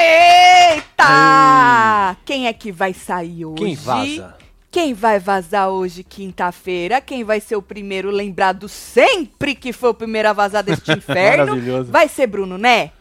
[0.00, 2.16] Eita!
[2.24, 3.56] Quem é que vai sair hoje?
[3.56, 4.34] Quem vaza?
[4.70, 7.00] Quem vai vazar hoje, quinta-feira?
[7.00, 11.46] Quem vai ser o primeiro lembrado sempre que foi o primeiro a vazar deste inferno?
[11.46, 11.90] Maravilhoso.
[11.90, 12.92] Vai ser Bruno, né?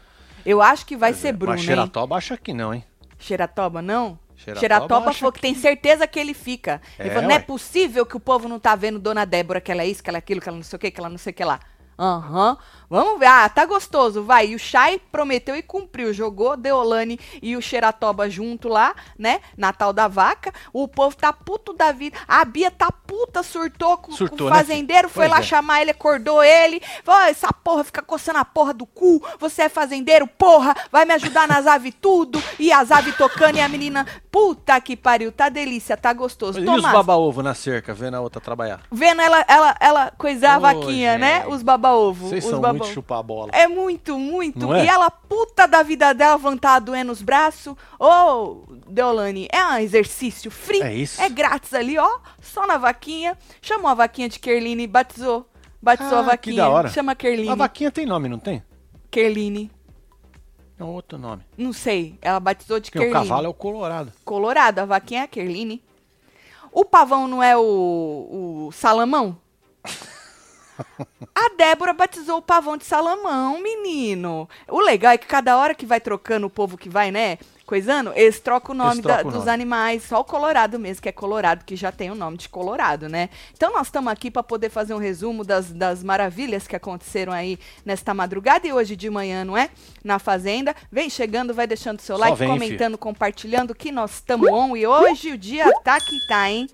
[0.48, 1.61] Eu acho que vai ser Bruno, Mas?
[1.61, 2.83] Xeratoba acha que não, hein?
[3.19, 4.18] Xeratoba, não?
[4.36, 6.82] Xeratoba Xeratoba falou que tem certeza que ele fica.
[6.97, 7.42] Ele É, falou, não é ué.
[7.42, 10.18] possível que o povo não tá vendo Dona Débora, que ela é isso, que ela
[10.18, 11.60] é aquilo, que ela não sei o que, que ela não sei o que lá.
[12.00, 12.57] Aham.
[12.89, 13.25] Vamos ver.
[13.27, 14.47] Ah, tá gostoso, vai.
[14.47, 16.14] E o Chay prometeu e cumpriu.
[16.14, 19.41] Jogou Deolane e o Xeratoba junto lá, né?
[19.57, 20.54] Natal da Vaca.
[20.71, 22.18] O povo tá puto da vida.
[22.27, 25.10] A Bia tá puta, surtou com, Surtou, com o né, fazendeiro.
[25.10, 25.13] filho?
[25.13, 25.43] foi Pois lá é.
[25.43, 26.82] chamar ele, acordou ele.
[27.04, 29.21] Falou, "Ó, essa porra fica coçando a porra do cu.
[29.39, 30.74] Você é fazendeiro, porra.
[30.91, 32.41] Vai me ajudar nas aves tudo.
[32.58, 34.05] E as aves tocando e a menina.
[34.31, 35.31] Puta que pariu.
[35.31, 36.59] Tá delícia, tá gostoso.
[36.59, 38.81] E os Tomás, baba-ovo na cerca, vendo a outra trabalhar?
[38.91, 41.41] vendo ela, ela, ela coisar a Ô, vaquinha, né?
[41.41, 41.51] gente.
[41.53, 42.33] Os baba-ovo.
[42.35, 43.52] Os baba muito chupar a bola.
[43.53, 44.59] É muito, muito.
[44.59, 44.86] Não é?
[44.86, 47.75] E ela, puta da vida dela, vontade doendo os braços.
[48.00, 50.81] Ô, Deolane, é um exercício free.
[50.81, 51.22] É isso.
[51.22, 52.19] É grátis ali, ó.
[52.42, 53.38] Só na vaquinha.
[53.61, 55.47] Chamou a vaquinha de Kerline e batizou.
[55.81, 56.56] Batizou Ah, a que vaquinha.
[56.64, 56.89] da hora.
[56.89, 57.50] Chama Kerline.
[57.50, 58.64] A vaquinha tem nome, não tem?
[59.12, 59.72] Kerline.
[60.80, 61.44] É um outro nome.
[61.58, 62.17] Não sei.
[62.22, 63.28] Ela batizou de Porque o Kerline.
[63.28, 64.12] cavalo é o colorado.
[64.23, 65.84] Colorado, a vaquinha é a Kerline.
[66.72, 69.38] O pavão não é o, o Salamão?
[71.36, 74.50] A Débora batizou o pavão de Salamão, menino.
[74.67, 77.38] O legal é que cada hora que vai trocando o povo que vai, né?
[77.66, 79.52] Coisando, eles trocam o nome trocam da- o dos nome.
[79.52, 80.03] animais.
[80.03, 83.30] Só o Colorado mesmo, que é Colorado, que já tem o nome de Colorado, né?
[83.53, 87.59] Então nós estamos aqui para poder fazer um resumo das, das maravilhas que aconteceram aí
[87.86, 89.69] nesta madrugada e hoje de manhã, não é?
[90.02, 90.73] Na Fazenda.
[90.89, 94.78] Vem chegando, vai deixando seu Só like, vem, comentando, compartilhando que nós estamos on.
[94.78, 96.69] E hoje o dia tá que tá, hein?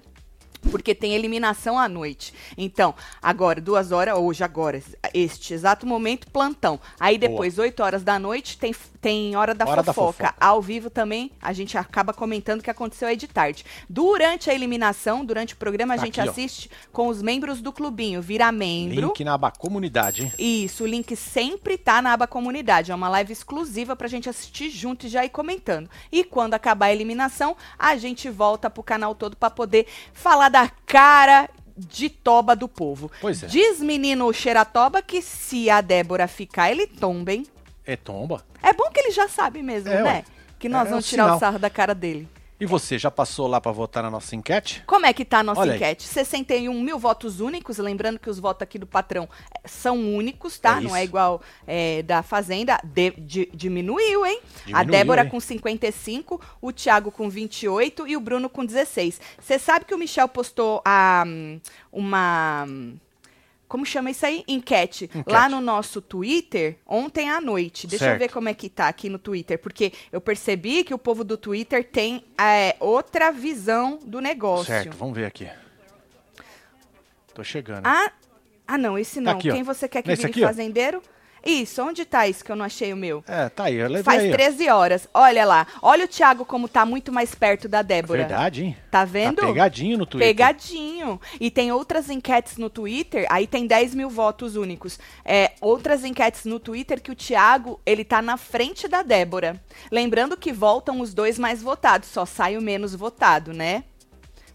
[0.71, 2.33] Porque tem eliminação à noite.
[2.57, 4.81] Então, agora, duas horas, hoje, agora,
[5.13, 6.79] este exato momento, plantão.
[6.99, 10.27] Aí depois, oito horas da noite, tem, tem hora da Hora da fofoca.
[10.29, 10.35] fofoca.
[10.39, 13.65] Ao vivo também, a gente acaba comentando o que aconteceu aí de tarde.
[13.89, 16.31] Durante a eliminação, durante o programa, a Tá gente aqui, ó.
[16.31, 18.21] assiste com os membros do clubinho.
[18.21, 19.07] Vira membro.
[19.07, 20.31] Link na aba comunidade, hein?
[20.39, 22.91] Isso, o link sempre tá na aba comunidade.
[22.93, 25.89] É uma live exclusiva pra gente assistir junto e já ir comentando.
[26.09, 30.69] E quando acabar a eliminação, a gente volta pro canal todo pra poder falar da
[30.85, 33.11] cara de toba do povo.
[33.19, 33.47] Pois é.
[33.47, 37.45] Diz menino Xeratoba que se a Débora ficar, ele tomba, hein?
[37.85, 38.43] É tomba.
[38.61, 40.23] É bom que ele já sabe mesmo, É, né?
[40.59, 41.39] Que nós É vamos um tirar o sinal.
[41.39, 42.27] sarro da cara dele.
[42.59, 44.83] E você, já passou lá pra votar na nossa enquete?
[44.87, 45.77] Como é que tá a nossa Olha aí.
[45.77, 46.03] enquete?
[46.03, 50.77] 61 mil votos únicos, lembrando que os votos aqui do patrão eh, são únicos, tá?
[50.77, 52.79] É Não é igual eh, da Fazenda.
[52.81, 54.39] De- di- diminuiu, hein?
[54.43, 55.29] a Diminuiu, Débora hein?
[55.29, 59.19] com 55, o Thiago com 28 e o Bruno com 16.
[59.41, 61.59] Você sabe que o Michel postou a, hum,
[61.91, 62.65] uma.
[63.73, 64.43] Como chama isso aí?
[64.47, 65.05] Enquete.
[65.05, 65.23] Enquete.
[65.27, 67.87] Lá no nosso Twitter, ontem à noite.
[67.87, 68.19] Deixa eu Certo.
[68.19, 69.57] ver como é que tá aqui no Twitter.
[69.57, 74.67] Porque eu percebi que o povo do Twitter tem eh, outra visão do negócio.
[74.67, 75.49] Certo, vamos ver aqui.
[77.33, 77.87] Tô chegando.
[77.87, 78.11] Ah,
[78.67, 79.31] ah não, esse não.
[79.31, 79.53] aqui, ó.
[79.55, 80.49] Quem você quer que Nesse vire aqui, ó.
[81.45, 83.23] Isso, onde tá isso que eu não achei o meu?
[83.27, 84.33] É, tá aí, eu levei Faz aí, ó.
[84.33, 85.09] 13 horas.
[85.13, 85.67] Olha lá.
[85.81, 88.19] Olha o Thiago como tá muito mais perto da Débora.
[88.19, 88.77] Verdade, hein?
[88.89, 89.37] Tá vendo?
[89.37, 90.29] Tá pegadinho no Twitter.
[90.29, 91.19] Pegadinho.
[91.39, 94.99] E tem outras enquetes no Twitter, aí tem 10 mil votos únicos.
[95.25, 99.61] É, outras enquetes no Twitter que o Thiago, ele tá na frente da Débora.
[99.91, 103.83] Lembrando que voltam os dois mais votados, só sai o menos votado, né?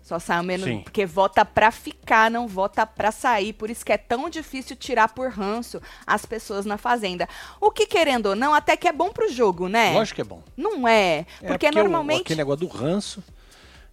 [0.08, 0.80] Só sai o menos, Sim.
[0.80, 3.52] porque vota pra ficar, não vota pra sair.
[3.52, 7.28] Por isso que é tão difícil tirar por ranço as pessoas na fazenda.
[7.60, 9.92] O que, querendo ou não, até que é bom pro jogo, né?
[9.92, 10.42] Lógico que é bom.
[10.56, 11.26] Não é.
[11.42, 12.22] É Porque, o- normalmente.
[12.22, 13.22] aquele negócio do ranço,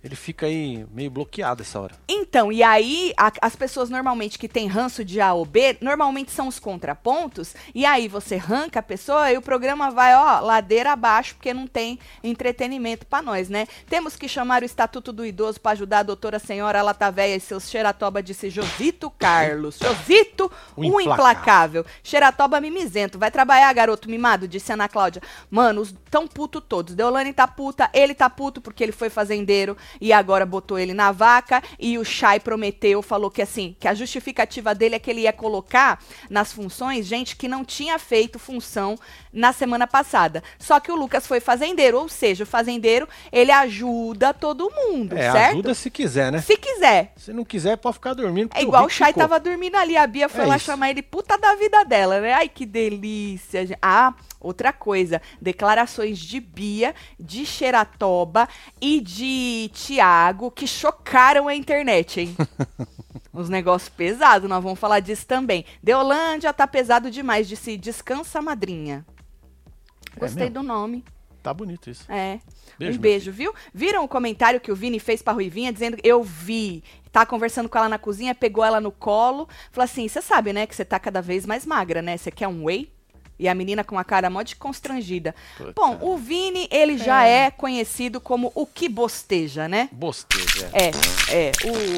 [0.06, 1.96] ele fica aí meio bloqueado essa hora.
[2.08, 6.32] Então, e aí, a- as pessoas normalmente que têm ranço de A ou B, normalmente
[6.32, 10.92] são os contrapontos, e aí você arranca a pessoa e o programa vai, ó, ladeira
[10.92, 13.66] abaixo, porque não tem entretenimento pra nós, né?
[13.90, 17.68] Temos que chamar o Estatuto do Idoso pra ajudar a doutora senhora Latavéia e seus
[17.68, 19.80] xeratoba, disse Josito Carlos.
[19.82, 21.14] Josito, O implacável.
[21.14, 21.86] implacável.
[22.04, 23.18] Xeratoba mimizento.
[23.18, 25.22] Vai trabalhar, garoto mimado, disse Ana Cláudia.
[25.50, 26.94] Mano, os tão puto todos.
[26.94, 31.12] Deolane tá puta, ele tá puto porque ele foi fazendeiro e agora botou ele na
[31.12, 31.62] vaca.
[31.80, 35.34] E o Chay prometeu, falou que assim, que a justificativa dele é que ele ia
[35.34, 36.00] colocar
[36.30, 38.98] nas funções gente que não tinha feito função
[39.32, 40.44] na semana passada.
[40.60, 45.32] Só que o Lucas foi fazendeiro, ou seja, o fazendeiro, ele ajuda todo mundo, É,
[45.32, 45.52] certo?
[45.54, 46.42] ajuda se quiser, né?
[46.42, 47.14] Se quiser.
[47.18, 48.50] Se não quiser, pode ficar dormindo.
[48.54, 49.24] É igual o que Chay ficou.
[49.24, 50.66] tava dormindo ali, a Bia foi É lá isso.
[50.66, 52.34] chamar ele puta da vida dela, né?
[52.34, 53.66] Ai, que delícia.
[53.66, 53.78] gente.
[53.82, 54.14] Ah,
[54.46, 58.48] Outra coisa, declarações de Bia, de Xeratoba
[58.80, 62.38] e de Tiago que chocaram a internet, hein?
[63.34, 65.66] Uns negócios pesados, nós vamos falar disso também.
[65.82, 69.04] Deolândia tá pesado demais, disse Descansa Madrinha.
[70.16, 70.62] Gostei mesmo?
[70.62, 71.04] do nome.
[71.42, 72.06] Tá bonito isso.
[72.08, 72.40] É.
[72.78, 73.52] Beijo, um beijo, viu?
[73.74, 76.84] Viram o comentário que o Vini fez pra Ruivinha dizendo eu vi.
[77.12, 80.68] Tá conversando com ela na cozinha, pegou ela no colo, falou assim: "Você sabe, né,
[80.68, 82.16] que você tá cada vez mais magra, né?
[82.16, 82.95] Você quer um whey?"
[83.38, 85.36] E a menina com a cara mó de constrangida.
[85.58, 85.74] Puta.
[85.76, 89.90] Bom, o Vini, ele já é conhecido como o que bosteja, né?
[89.92, 90.70] Bosteja.
[90.74, 90.92] É,
[91.30, 91.52] é.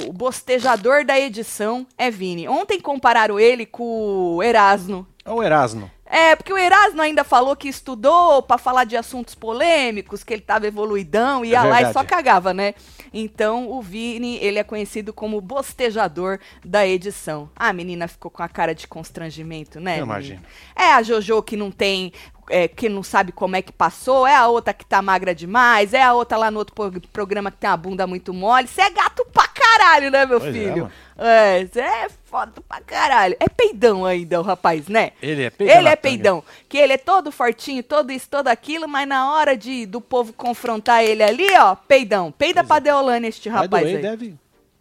[0.05, 2.47] O, o bostejador da edição é Vini.
[2.47, 5.05] Ontem compararam ele com o Erasmo.
[5.23, 5.91] É o Erasmo.
[6.09, 10.41] É, porque o Erasmo ainda falou que estudou pra falar de assuntos polêmicos, que ele
[10.41, 12.73] tava evoluidão, ia lá e só cagava, né?
[13.13, 17.49] Então, o Vini, ele é conhecido como bostejador da edição.
[17.55, 19.99] Ah, a menina ficou com a cara de constrangimento, né?
[19.99, 20.41] Eu imagino.
[20.75, 22.11] É a Jojo que não tem.
[22.49, 25.93] é, que não sabe como é que passou, é a outra que tá magra demais,
[25.93, 28.67] é a outra lá no outro pro- programa que tem uma bunda muito mole.
[28.69, 29.45] Você é gato pra
[29.77, 30.91] caralho, né, meu Pois é, filho?
[31.17, 33.35] É, você é foda pra caralho.
[33.39, 35.11] É peidão ainda, o rapaz, né?
[35.21, 35.75] Ele é peidão.
[35.77, 36.01] Ele é tanga.
[36.01, 36.43] peidão.
[36.69, 40.31] Que ele é todo fortinho, todo isso, todo aquilo, mas na hora de do povo
[40.33, 42.31] confrontar ele ali, ó, peidão.
[42.31, 42.81] Peida Pois pra é.
[42.81, 44.01] Deolane este Vai rapaz doer, aí.
[44.01, 44.35] deve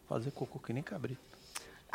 [0.08, 1.24] fazer cocô que nem cabrito.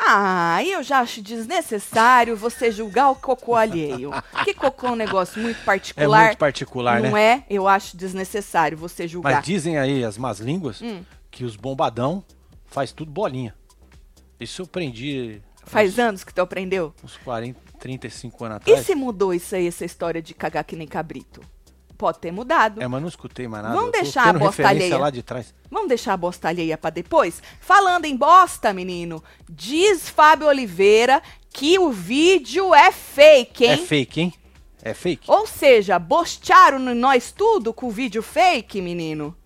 [0.04, 4.12] Ah, eu já acho desnecessário você julgar o cocô alheio.
[4.44, 6.26] Que cocô é um negócio muito É particular.
[6.26, 7.24] muito particular, não né?
[7.24, 7.44] é?
[7.48, 9.36] Eu acho desnecessário você julgar.
[9.36, 11.04] Mas dizem aí as más línguas Hum.
[11.30, 12.24] que os bombadão
[12.72, 13.54] faz tudo bolinha.
[14.40, 16.94] Isso eu aprendi Faz anos que tu aprendeu?
[17.04, 18.86] uns 40, 35 anos E atrás.
[18.88, 21.42] se mudou isso aí, essa história de cagar que nem cabrito?
[21.96, 22.82] Pode ter mudado.
[22.82, 23.76] É, mas não escutei mais nada.
[23.76, 24.98] Vamos deixar a bosta alheia.
[24.98, 25.54] lá de trás.
[25.70, 27.44] Vamos deixar a bosta alheia pra depois?
[27.60, 31.22] Falando em bosta, menino, diz Fábio Oliveira
[31.52, 33.72] que o vídeo é fake, hein?
[33.74, 34.34] É fake, hein?
[34.82, 35.30] É fake?
[35.30, 39.38] Ou seja, bostearam nós tudo com o vídeo fake, menino.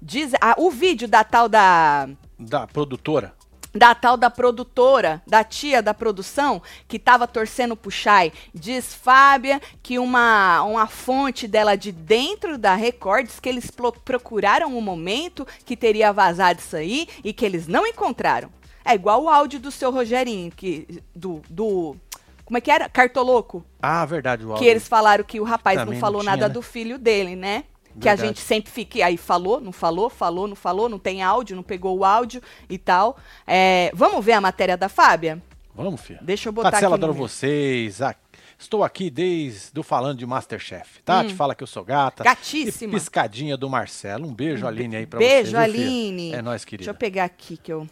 [0.00, 2.06] Diz, ah, o vídeo da tal da
[2.46, 3.32] Da produtora.
[3.74, 8.30] da tal da produtora, da tia da produção, que tava torcendo pro Chay.
[8.54, 13.92] Diz Fábia que uma, uma fonte dela de dentro da Record diz que eles pro-
[13.92, 18.50] procuraram um momento que teria vazado isso aí e que eles não encontraram.
[18.84, 21.96] É igual o áudio do seu Rogerinho, que, do, do.
[22.44, 22.88] Como é que era?
[22.90, 23.64] Cartoloco.
[23.80, 24.42] Ah, verdade.
[24.44, 24.68] O Que áudio.
[24.68, 26.52] eles falaram que o rapaz Também não não falou tinha, nada né?
[26.52, 27.64] do filho dele, né?
[28.00, 28.28] Que a Verdade.
[28.28, 29.04] gente sempre fica.
[29.04, 32.78] Aí falou, não falou, falou, não falou, não tem áudio, não pegou o áudio e
[32.78, 33.16] tal.
[33.46, 35.42] É, vamos ver a matéria da Fábia?
[35.74, 36.18] Vamos, filha.
[36.22, 37.04] Deixa eu botar Tatsela, aqui.
[37.04, 38.02] adoro vocês.
[38.02, 38.14] Ah,
[38.58, 41.02] estou aqui desde o falando de Masterchef.
[41.02, 42.22] Tati fala que eu sou gata.
[42.22, 42.24] Hum.
[42.24, 42.92] Gatíssima.
[42.92, 44.26] E piscadinha do Marcelo.
[44.26, 45.64] Um beijo, Aline, aí pra Beijo, você.
[45.64, 45.84] viu, filha?
[45.86, 46.32] Aline.
[46.34, 46.90] É nóis, Deixa querida.
[46.90, 47.88] eu pegar aqui que eu.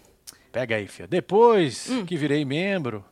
[0.52, 1.06] Pega aí, filha.
[1.08, 3.04] Depois que virei membro,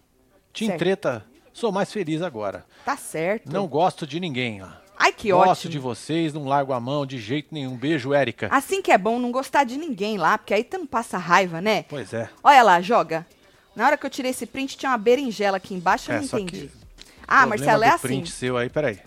[0.61, 0.67] Hum.
[0.67, 0.79] Certo.
[0.79, 2.67] Treta, sou mais feliz agora.
[2.85, 3.53] Tá certo.
[3.53, 4.83] Não gosto de ninguém lá.
[5.01, 5.71] Ai, que Gosto ótimo.
[5.71, 7.77] de vocês, não largo a mão de jeito nenhum.
[7.77, 8.49] Beijo, Érica.
[8.51, 11.61] Assim que é bom não gostar de ninguém lá, porque aí tu não passa raiva,
[11.61, 11.85] né?
[11.89, 12.29] Pois é.
[12.43, 13.25] Olha lá, joga.
[13.77, 16.25] Na hora que eu tirei esse print, tinha uma berinjela aqui embaixo, eu É, não
[16.25, 16.67] entendi.
[16.67, 16.71] que
[17.29, 18.09] Ah, Marcelo, é assim.
[18.09, 18.99] print seu aí, peraí.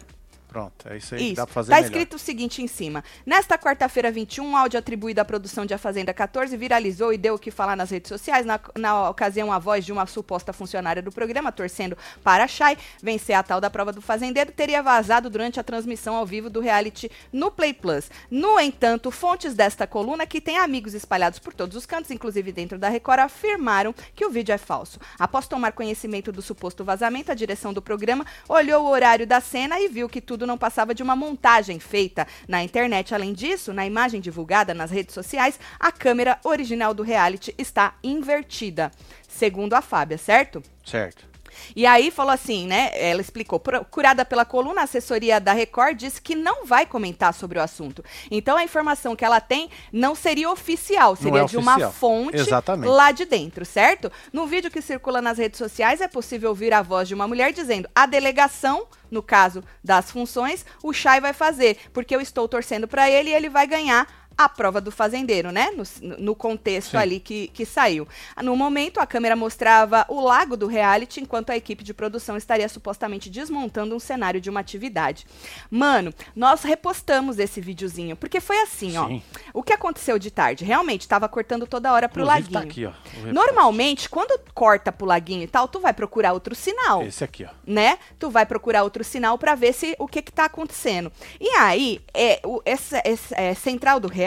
[0.52, 1.36] Pronto, é isso aí que Isso.
[1.36, 1.88] dá pra fazer tá melhor.
[1.88, 3.02] escrito o seguinte em cima.
[3.26, 7.36] Nesta quarta-feira 21, um áudio atribuído à produção de A Fazenda 14 viralizou e deu
[7.36, 8.46] o que falar nas redes sociais.
[8.46, 12.78] Na, na ocasião, a voz de uma suposta funcionária do programa, torcendo para a Chay
[13.02, 16.60] vencer a tal da prova do fazendeiro, teria vazado durante a transmissão ao vivo do
[16.60, 18.12] reality no Play Plus.
[18.30, 22.78] No entanto, fontes desta coluna, que tem amigos espalhados por todos os cantos, inclusive dentro
[22.78, 25.00] da Record, afirmaram que o vídeo é falso.
[25.18, 29.80] Após tomar conhecimento do suposto vazamento, a direção do programa olhou o horário da cena
[29.80, 33.14] e viu que tudo não passava de uma montagem feita na internet.
[33.14, 38.92] Além disso, na imagem divulgada nas redes sociais, a câmera original do reality está invertida,
[39.28, 40.62] segundo a Fábia, certo?
[40.84, 41.31] Certo.
[41.76, 42.92] E aí falou assim, né?
[42.94, 47.60] Ela explicou, procurada pela coluna, a assessoria da Record disse que não vai comentar sobre
[47.60, 48.04] o assunto.
[48.30, 51.92] Então a informação que ela tem não seria oficial, seria é de uma oficial.
[51.92, 52.90] fonte Exatamente.
[52.90, 54.12] lá de dentro, certo?
[54.32, 57.54] No vídeo que circula nas redes sociais é possível ouvir a voz de uma mulher
[57.54, 62.88] dizendo: "A delegação, no caso das funções, o Chay vai fazer, porque eu estou torcendo
[62.88, 65.72] para ele e ele vai ganhar a prova do fazendeiro, né?
[65.72, 65.84] No,
[66.18, 66.98] no contexto Sim.
[66.98, 68.08] ali que, que saiu.
[68.42, 72.68] No momento, a câmera mostrava o lago do reality, enquanto a equipe de produção estaria
[72.68, 75.28] supostamente desmontando um cenário de uma atividade.
[75.70, 79.08] Mano, nós repostamos esse videozinho, porque foi assim, ó.
[79.08, 79.22] Sim.
[79.54, 80.66] O que aconteceu de tarde?
[80.66, 82.92] Realmente, tava cortando toda hora pro Inclusive, laguinho.
[82.92, 83.32] tá aqui, ó.
[83.32, 87.50] Normalmente, quando corta pro laguinho e tal, tu vai procurar outro sinal Esse aqui, ó.
[87.66, 88.00] né?
[88.18, 91.12] Tu vai procurar outro sinal para ver se o que que tá acontecendo.
[91.40, 94.21] E aí, é, o, essa, essa é, central do reality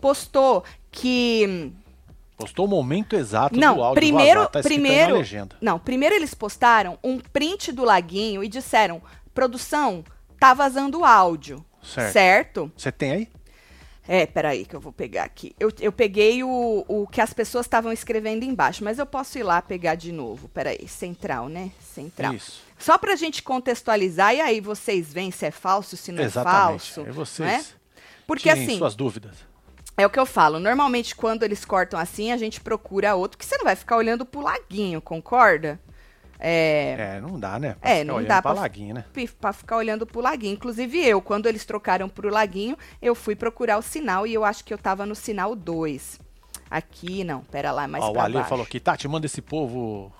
[0.00, 1.72] postou que
[2.36, 5.56] Postou o momento exato do não, áudio primeiro, vazar, tá aí na primeiro, legenda.
[5.60, 9.02] não, primeiro eles postaram um print do laguinho e disseram:
[9.34, 10.04] "Produção,
[10.38, 11.64] tá vazando áudio.
[11.82, 12.12] Certo.
[12.12, 12.72] certo?
[12.76, 13.28] Você tem aí?
[14.06, 15.54] É, peraí que eu vou pegar aqui.
[15.60, 19.42] Eu, eu peguei o, o que as pessoas estavam escrevendo embaixo, mas eu posso ir
[19.42, 20.48] lá pegar de novo.
[20.48, 21.70] Peraí, central, né?
[21.94, 22.32] Central.
[22.32, 22.62] Isso.
[22.78, 26.90] Só pra gente contextualizar, e aí vocês veem se é falso, se não Exatamente.
[26.90, 27.00] é falso.
[27.02, 27.48] É vocês.
[27.48, 27.64] né?
[28.28, 29.34] Porque tirem assim, suas dúvidas.
[29.96, 30.60] é o que eu falo.
[30.60, 34.24] Normalmente, quando eles cortam assim, a gente procura outro, que você não vai ficar olhando
[34.24, 35.80] pro laguinho, concorda?
[36.38, 37.16] É.
[37.16, 37.74] É, não dá, né?
[37.80, 39.04] Pra É, ficar não olhando dá pra pra- laguinho, né?
[39.40, 40.52] Pra ficar olhando pro laguinho.
[40.54, 44.62] Inclusive eu, quando eles trocaram pro laguinho, eu fui procurar o sinal e eu acho
[44.64, 46.20] que eu tava no sinal 2.
[46.70, 48.48] Aqui, não, pera lá, mais Ó, o pra Ale baixo.
[48.50, 50.12] falou aqui, Tati, manda esse povo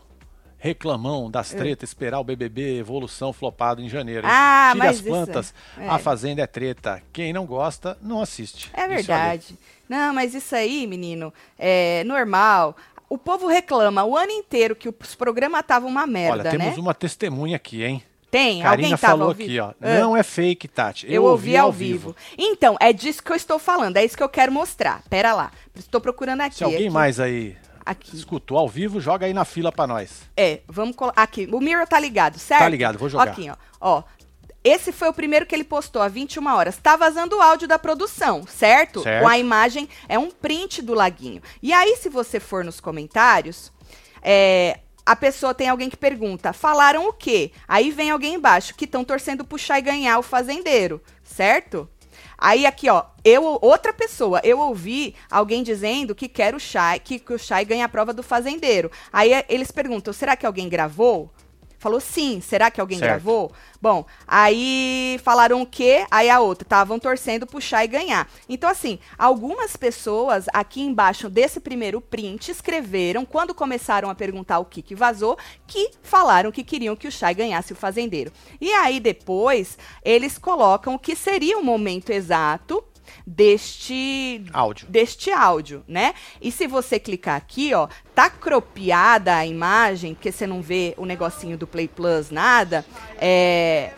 [0.58, 4.26] reclamão das tretas, esperar o BBB evolução flopado em janeiro.
[4.28, 7.02] Ah, Tire mas as isso plantas, é- a Fazenda é treta.
[7.12, 8.70] Quem não gosta, não assiste.
[8.74, 9.56] É verdade.
[9.88, 12.76] Não, mas isso aí, menino, é normal.
[13.08, 16.82] O povo reclama o ano inteiro que os programas estavam uma merda, Olha, temos né?
[16.82, 18.02] uma testemunha aqui, hein?
[18.30, 19.48] Tem, Karina alguém tava falou vivo?
[19.48, 19.72] aqui, ó.
[19.80, 19.98] Ah.
[20.00, 21.06] Não é fake, Tati.
[21.10, 22.14] Eu, ouvi ao vivo.
[22.36, 25.02] Então, é disso que eu estou falando, é isso que eu quero mostrar.
[25.08, 25.50] Pera lá.
[25.74, 26.56] Estou procurando aqui.
[26.56, 27.56] Se alguém aqui, mais aí
[27.90, 28.14] Aqui.
[28.14, 30.22] escutou ao vivo, joga aí na fila pra nós.
[30.36, 31.22] É, vamos colocar.
[31.22, 32.60] Aqui, o Mirror tá ligado, certo?
[32.60, 33.30] Tá ligado, vou jogar.
[33.30, 33.56] Aqui, ó.
[33.80, 34.02] ó.
[34.62, 36.76] Esse foi o primeiro que ele postou, há 21 horas.
[36.76, 39.02] Tá vazando o áudio da produção, certo?
[39.02, 39.22] Certo.
[39.22, 41.40] Com a imagem, é um print do laguinho.
[41.62, 43.72] E aí, se você for nos comentários,
[44.20, 47.52] é, a pessoa tem alguém que pergunta, falaram o quê?
[47.66, 51.88] Aí vem alguém embaixo, que estão torcendo pro Chay ganhar o fazendeiro, certo?
[52.38, 57.18] Aí aqui, ó, eu outra pessoa, eu ouvi alguém dizendo que quer o Chay, que,
[57.18, 58.90] que o Chay ganha a prova do fazendeiro.
[59.12, 61.32] Aí eh, eles perguntam, será que alguém gravou?
[61.78, 63.10] Falou sim, será que alguém Certo.
[63.10, 63.52] gravou?
[63.80, 66.04] Bom, aí falaram o quê?
[66.10, 68.28] Aí a outra, estavam torcendo pro Chay ganhar.
[68.48, 74.64] Então, assim, algumas pessoas aqui embaixo desse primeiro print escreveram, quando começaram a perguntar o
[74.64, 78.32] que, que vazou, que falaram que queriam que o Chay ganhasse o fazendeiro.
[78.60, 82.82] E aí depois eles colocam o que seria o momento exato
[83.26, 84.86] deste Áudio.
[84.88, 86.14] deste áudio, né?
[86.40, 91.04] E se você clicar aqui, ó, tá cropiada a imagem, porque você não vê o
[91.04, 92.84] negocinho do Play Plus, nada.
[93.18, 93.92] É.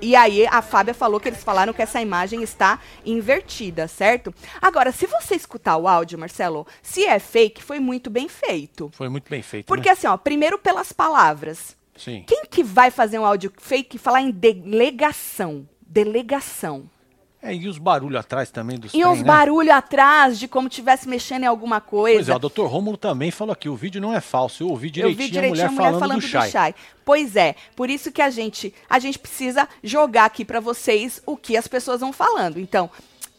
[0.00, 4.32] E aí a Fábia falou que eles falaram que essa imagem está invertida, certo?
[4.62, 8.90] Agora, se você escutar o áudio, Marcelo, se é fake, foi muito bem feito.
[8.92, 9.66] Foi muito bem feito.
[9.66, 9.92] Porque né?
[9.92, 11.76] assim, ó, primeiro pelas palavras.
[11.96, 12.22] Sim.
[12.26, 15.68] Quem que vai fazer um áudio fake e falar em delegação?
[15.80, 16.88] Delegação.
[17.40, 19.24] É, e os barulhos atrás também dos E trem, uns né?
[19.24, 22.18] barulhos atrás de como tivesse mexendo em alguma coisa.
[22.18, 24.64] Pois é, o doutor Rômulo também falou aqui, o vídeo não é falso.
[24.64, 26.50] Eu ouvi Eu direitinho, vi direitinho a mulher, falando, do Chay.
[26.50, 26.74] Chay.
[27.04, 31.36] Pois é, por isso que a gente, a gente precisa jogar aqui pra vocês o
[31.36, 32.58] que as pessoas vão falando.
[32.58, 32.90] Então,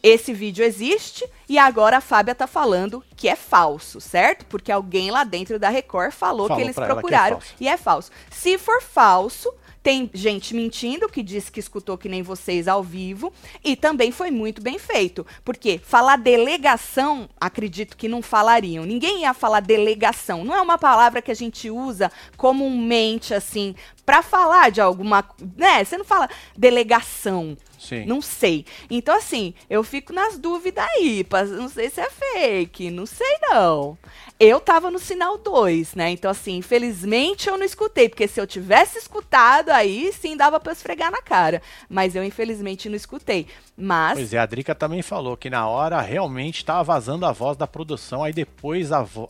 [0.02, 4.46] esse vídeo existe e agora a Fábia tá falando que é falso, certo?
[4.46, 7.68] Porque alguém lá dentro da Record falou, Falou que eles ela que é procuraram e
[7.68, 8.10] é falso.
[8.30, 9.52] Se for falso,
[9.82, 13.32] tem gente mentindo que disse que escutou que nem vocês ao vivo
[13.64, 15.26] e também foi muito bem feito.
[15.44, 18.84] Porque falar delegação, acredito que não falariam.
[18.84, 20.44] Ninguém ia falar delegação.
[20.44, 25.24] Não é uma palavra que a gente usa comumente assim para falar de alguma,
[25.56, 25.84] né?
[25.84, 27.56] Você não fala delegação.
[27.78, 28.04] Sim.
[28.04, 28.66] Não sei.
[28.90, 31.26] Então, assim, eu fico nas dúvidas aí.
[31.56, 32.90] Não sei se é fake.
[32.90, 33.96] Não sei, não.
[34.38, 36.10] Eu tava no sinal 2, né?
[36.10, 38.08] Então, assim, infelizmente eu não escutei.
[38.08, 41.62] Porque se eu tivesse escutado, aí sim dava pra esfregar na cara.
[41.88, 43.46] Mas eu, infelizmente, não escutei.
[43.76, 44.14] Mas.
[44.18, 47.66] Pois é, a Drica também falou que na hora realmente estava vazando a voz da
[47.66, 49.28] produção, aí depois a vo-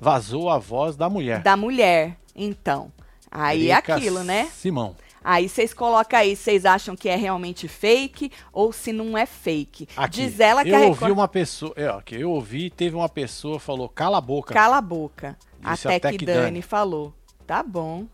[0.00, 1.40] vazou a voz da mulher.
[1.42, 2.16] Da mulher.
[2.34, 2.92] Então.
[3.30, 4.46] Aí é Drica aquilo, né?
[4.54, 4.96] Simão.
[5.22, 9.88] Aí vocês colocam aí, vocês acham que é realmente fake ou se não é fake.
[9.96, 11.12] Aqui, Diz ela que eu a ouvi Record...
[11.12, 14.54] uma pessoa, é, ó, que eu ouvi, teve uma pessoa falou, cala a boca.
[14.54, 15.36] Cala a boca.
[15.62, 16.62] Até, até que, que Dani, Dani.
[16.62, 17.12] falou.
[17.46, 18.06] Tá bom.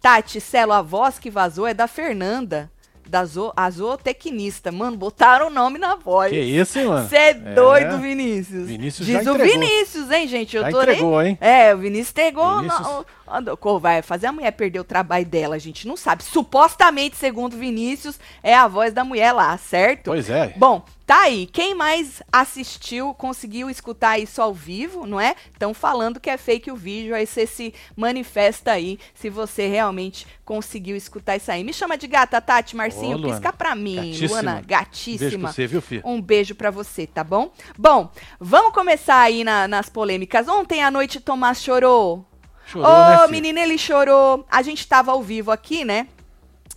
[0.00, 2.70] Tati, Celo, a voz que vazou é da Fernanda,
[3.08, 4.70] da zo a zootecnista.
[4.72, 6.30] Mano, botaram o nome na voz.
[6.30, 7.08] Que isso, hein, mano?
[7.08, 8.66] Você é doido, Vinícius.
[8.66, 9.60] Vinícius Diz já o entregou.
[9.60, 10.56] Vinícius, hein, gente?
[10.56, 11.30] Eu Já tô entregou, nem...
[11.32, 11.38] hein?
[11.40, 12.56] É, o Vinícius entregou.
[12.60, 15.96] Vinícius- no- o- o- Vai fazer a mulher perder o trabalho dela, a gente não
[15.96, 16.22] sabe.
[16.24, 20.04] Supostamente, segundo Vinícius, é a voz da mulher lá, certo?
[20.04, 20.52] Pois é.
[20.56, 21.46] Bom, tá aí.
[21.46, 25.34] Quem mais assistiu, conseguiu escutar isso ao vivo, não é?
[25.52, 30.26] Estão falando que é fake o vídeo, aí você se manifesta aí se você realmente
[30.44, 31.64] conseguiu escutar isso aí.
[31.64, 33.34] Me chama de gata, Tati, Marcinho, Ô, Luana.
[33.34, 34.28] pisca pra mim, Gatíssima.
[34.28, 35.38] Luana, Beijo gatíssima.
[35.44, 36.02] pra você, viu, filho?
[36.04, 37.50] Um beijo pra você, tá bom?
[37.78, 40.48] Bom, vamos começar aí na- nas polêmicas.
[40.48, 42.24] Ontem à noite Tomás chorou.
[42.66, 43.30] Chorou, Ô, né, filho?
[43.30, 44.46] menino, ele chorou.
[44.50, 46.06] A gente tava ao vivo aqui, né?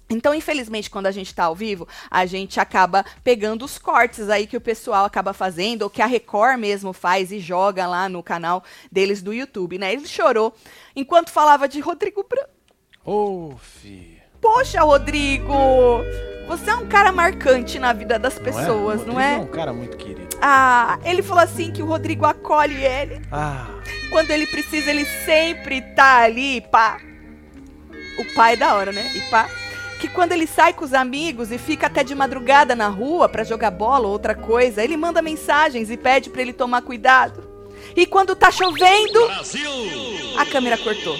[0.10, 4.48] Então, infelizmente, quando a gente tá ao vivo, a gente acaba pegando os cortes aí
[4.48, 8.24] que o pessoal acaba fazendo, ou que a Record mesmo faz e joga lá no
[8.24, 9.92] canal deles do YouTube, né?
[9.92, 10.54] Ele chorou
[10.96, 12.50] enquanto falava de Rodrigo Branco.
[13.04, 14.18] Ô, filho.
[14.40, 15.54] Poxa, Rodrigo!
[16.48, 19.34] Você é um cara marcante na vida das pessoas, não é?
[19.34, 20.38] é um cara muito querido.
[20.42, 23.22] Ah, ele falou assim que o Rodrigo acolhe ele.
[23.30, 23.68] Ah,
[24.10, 27.00] Quando ele precisa, ele sempre tá ali, pá.
[28.18, 29.12] O pai é da hora, né?
[29.14, 29.50] E pá.
[30.00, 33.44] Que quando ele sai com os amigos e fica até de madrugada na rua pra
[33.44, 37.44] jogar bola ou outra coisa, ele manda mensagens e pede pra ele tomar cuidado.
[37.96, 39.20] E quando tá chovendo,
[40.38, 41.18] a câmera cortou.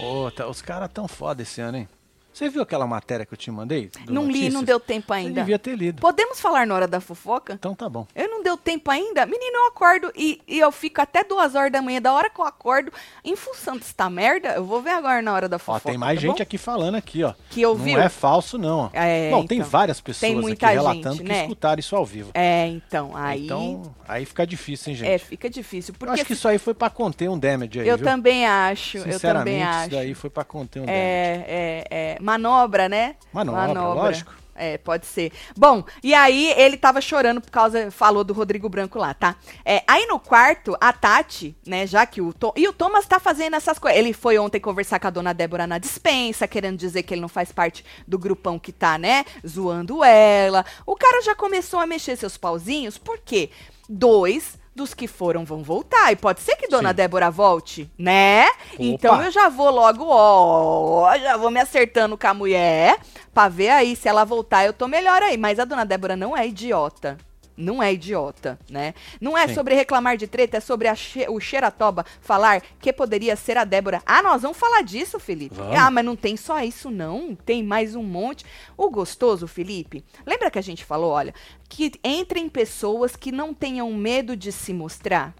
[0.00, 1.88] ô, tá- os caras tão foda esse ano, hein?
[2.32, 3.90] Você viu aquela matéria que eu te mandei?
[4.08, 4.54] Não li, Notícias?
[4.54, 5.40] não deu tempo Você ainda.
[5.40, 6.00] devia ter lido.
[6.00, 7.52] Podemos falar na hora da fofoca?
[7.54, 8.06] Então tá bom.
[8.14, 9.26] Eu não deu tempo ainda.
[9.26, 12.00] Menino, eu acordo e, e eu fico até duas horas da manhã.
[12.00, 12.90] Da hora que eu acordo,
[13.22, 15.90] em função desta merda, eu vou ver agora na hora da Ó, fofoca.
[15.90, 16.42] tem mais tá gente bom?
[16.42, 17.34] aqui falando aqui, ó.
[17.50, 17.98] Que ouviu?
[17.98, 18.78] Não é falso, não.
[18.86, 18.90] ó.
[18.94, 19.68] É, Bom, tem então.
[19.70, 21.42] várias pessoas Tem aqui relatando gente, que né?
[21.42, 22.30] escutaram isso ao vivo.
[22.32, 23.44] É, então, aí.
[23.44, 25.08] Então, aí fica difícil, hein, gente?
[25.10, 25.92] é, fica difícil.
[25.94, 28.06] eu Porque acho que isso aí foi pra conter um damage aí, eu viu?
[28.06, 28.96] também acho.
[28.98, 29.80] Eu Sinceramente, também acho.
[29.88, 30.98] isso daí foi pra conter um damage.
[31.02, 32.18] É, é, é.
[32.22, 33.16] Manobra, né?
[33.32, 34.32] Manobra, lógico.
[34.54, 35.32] É, pode ser.
[35.56, 39.34] Bom, e aí ele tava chorando por causa, falou do Rodrigo Branco lá, tá?
[39.64, 43.18] É, aí no quarto, a Tati, né, já que o Tom, e o Thomas tá
[43.18, 43.98] fazendo essas coisas.
[43.98, 47.28] Ele foi ontem conversar com a dona Débora na dispensa, querendo dizer que ele não
[47.28, 50.66] faz parte do grupão que tá, né, zoando ela.
[50.84, 53.50] O cara já começou a mexer seus pauzinhos, por quê?
[53.88, 56.12] Dois dos que foram vão voltar.
[56.12, 56.94] E pode ser que Dona Sim.
[56.94, 58.46] Débora volte, né?
[58.78, 62.98] Então eu já vou logo, ó, já vou me acertando com a mulher
[63.32, 65.36] pra ver aí se ela voltar eu tô melhor aí.
[65.36, 67.18] Mas a Dona Débora não é idiota.
[67.56, 68.94] Não é idiota, né?
[69.20, 69.54] Não é Sim.
[69.54, 73.64] sobre reclamar de treta, é sobre a che- o Xeratoba falar que poderia ser a
[73.64, 74.02] Débora.
[74.06, 75.54] Ah, nós vamos falar disso, Felipe.
[75.56, 75.76] Vamos.
[75.78, 77.34] Ah, mas não tem só isso, não.
[77.34, 78.44] Tem mais um monte.
[78.76, 81.34] O gostoso, Felipe, lembra que a gente falou, olha,
[81.68, 85.34] que entrem pessoas que não tenham medo de se mostrar?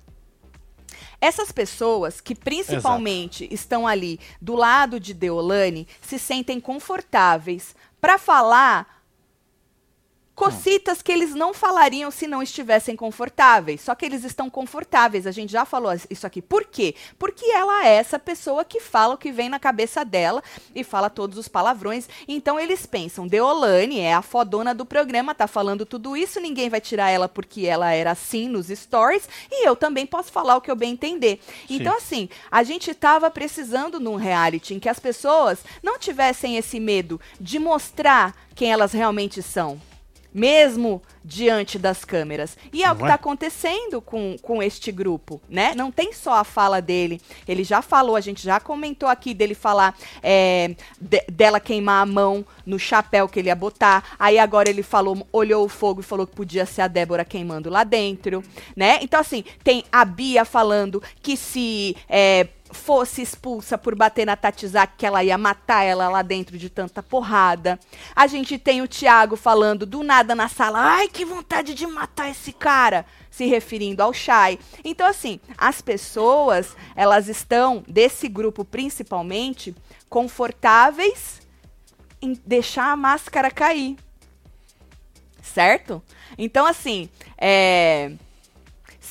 [1.21, 9.02] Essas pessoas que principalmente estão ali do lado de Deolane se sentem confortáveis para falar
[10.43, 13.81] cocitas que eles não falariam se não estivessem confortáveis.
[13.81, 15.25] Só que eles estão confortáveis.
[15.25, 16.43] A gente já falou isso aqui.
[16.43, 16.97] Por quê?
[17.17, 20.43] Porque ela é essa pessoa que fala o que vem na cabeça dela
[20.75, 22.09] e fala todos os palavrões.
[22.27, 26.81] Então eles pensam, Deolane é a fodona do programa, tá falando tudo isso, ninguém vai
[26.81, 30.71] tirar ela porque ela era assim nos stories e eu também posso falar o que
[30.71, 31.39] eu bem entender.
[31.69, 31.77] Sim.
[31.77, 36.81] Então assim, a gente tava precisando num reality em que as pessoas não tivessem esse
[36.81, 39.81] medo de mostrar quem elas realmente são
[40.35, 42.57] mesmo diante das câmeras.
[42.73, 43.11] E é o que Não é?
[43.11, 45.73] está acontecendo com, com este grupo, né?
[45.77, 47.21] Não tem só a fala dele.
[47.47, 52.07] Ele já falou, a gente já comentou aqui dele falar é, de- dela queimar a
[52.07, 54.17] mão no chapéu que ele ia botar.
[54.19, 57.71] Aí agora ele falou, olhou o fogo e falou que podia ser a Débora queimando
[57.71, 58.43] lá dentro,
[58.77, 58.99] né?
[59.03, 61.97] Então, assim, tem a Bia falando que se.
[62.09, 66.69] é, fosse expulsa por bater na Tatizak, que ela ia matar ela lá dentro de
[66.69, 67.79] tanta porrada.
[68.15, 72.31] A gente tem o Thiago falando do nada na sala, ai, que vontade de matar
[72.31, 74.59] esse cara, se referindo ao Shai.
[74.85, 79.75] Então, assim, as pessoas, elas estão, desse grupo principalmente,
[80.09, 81.41] confortáveis
[82.21, 83.97] em deixar a máscara cair.
[85.43, 86.03] Certo?
[86.39, 88.13] Então, assim, é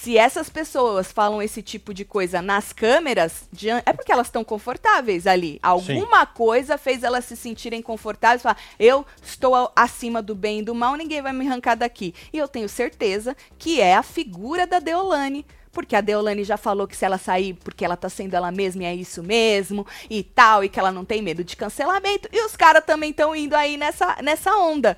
[0.02, 3.48] se essas pessoas falam esse tipo de coisa nas câmeras,
[3.86, 5.60] é porque elas estão confortáveis ali.
[5.62, 10.74] Alguma coisa fez elas se sentirem confortáveis, falar, eu estou acima do bem e do
[10.74, 12.16] mal, ninguém vai me arrancar daqui.
[12.34, 15.46] E eu tenho certeza que é a figura da Deolane.
[15.72, 18.84] Porque a Deolane já falou que se ela sair, porque ela tá sendo ela mesma
[18.84, 22.28] e é isso mesmo, e tal, e que ela não tem medo de cancelamento.
[22.30, 24.98] E os caras também estão indo aí nessa, nessa onda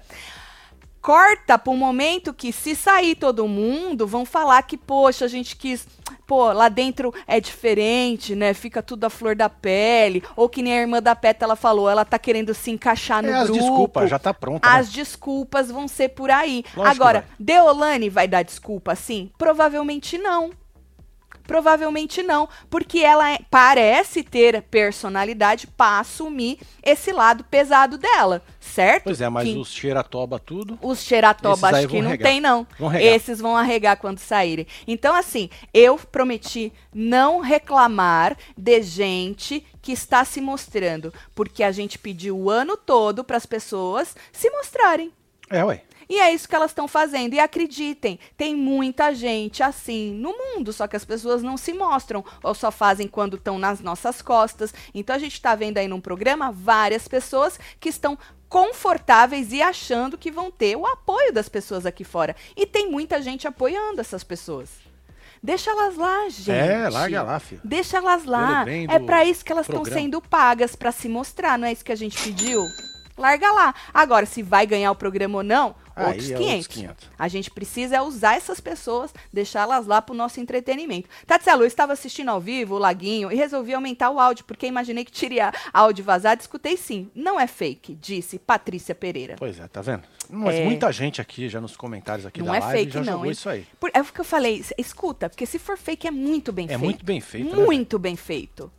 [1.03, 5.57] corta para um momento que se sair todo mundo, vão falar que, poxa, a gente
[5.57, 5.85] quis,
[6.25, 8.53] pô, lá dentro é diferente, né?
[8.53, 11.89] Fica tudo à flor da pele, ou que nem a irmã da Peta ela falou,
[11.89, 13.59] ela tá querendo se encaixar no É, as grupo.
[13.61, 14.67] desculpas, já tá pronta.
[14.67, 14.93] As né?
[14.93, 16.63] desculpas vão ser por aí.
[16.75, 17.29] Lógico Agora, vai.
[17.37, 19.29] Deolane vai dar desculpa assim?
[19.37, 20.51] Provavelmente não.
[21.45, 29.03] Provavelmente não, porque ela é- parece ter personalidade para assumir esse lado pesado dela, certo?
[29.03, 30.79] Pois é, mas Que- os cheiratoba tudo.
[30.81, 32.31] os xeratoba acho que não regar.
[32.31, 32.65] tem, não.
[32.79, 32.93] Vão.
[32.95, 34.65] Esses vão arregar quando saírem.
[34.87, 41.13] Então, assim, eu prometi não reclamar de gente que está se mostrando.
[41.35, 45.11] Porque a gente pediu o ano todo para as pessoas se mostrarem.
[45.49, 45.81] É, ué.
[46.09, 47.33] E é isso que elas estão fazendo.
[47.33, 52.23] E acreditem, tem muita gente assim no mundo, só que as pessoas não se mostram
[52.41, 54.73] ou só fazem quando estão nas nossas costas.
[54.93, 58.17] Então a gente está vendo aí num programa várias pessoas que estão
[58.49, 62.35] confortáveis e achando que vão ter o apoio das pessoas aqui fora.
[62.55, 64.69] E tem muita gente apoiando essas pessoas.
[65.41, 66.51] Deixa elas lá, gente.
[66.51, 67.59] É, larga lá, filho.
[67.63, 68.63] Deixa elas lá.
[68.69, 71.91] É pra isso que elas estão sendo pagas, pra se mostrar, não é isso que
[71.91, 72.63] a gente pediu?
[73.17, 73.75] larga lá.
[73.93, 76.53] Agora, se vai ganhar o programa ou não, Aí outros é 500.
[76.55, 77.09] outros 500.
[77.19, 81.07] A gente precisa é usar essas pessoas, deixá-las lá pro nosso entretenimento.
[81.27, 85.05] Tatselo, eu estava assistindo ao vivo o Laguinho e resolvi aumentar o áudio, porque imaginei
[85.05, 86.41] que teria áudio vazado.
[86.41, 87.09] Escutei sim.
[87.13, 89.35] Não é fake, disse Patrícia Pereira.
[89.37, 90.03] Pois é, tá vendo?
[90.29, 90.63] Mas É.
[90.65, 93.25] muita gente aqui, já nos comentários aqui Não da é live, fake, já não, jogou
[93.25, 93.31] hein?
[93.31, 93.67] isso aí.
[93.79, 96.69] Por, é o que eu falei, escuta, porque se for fake é muito bem É
[96.69, 96.81] feito.
[96.83, 97.63] muito bem feito, né?
[97.65, 98.71] Muito bem feito.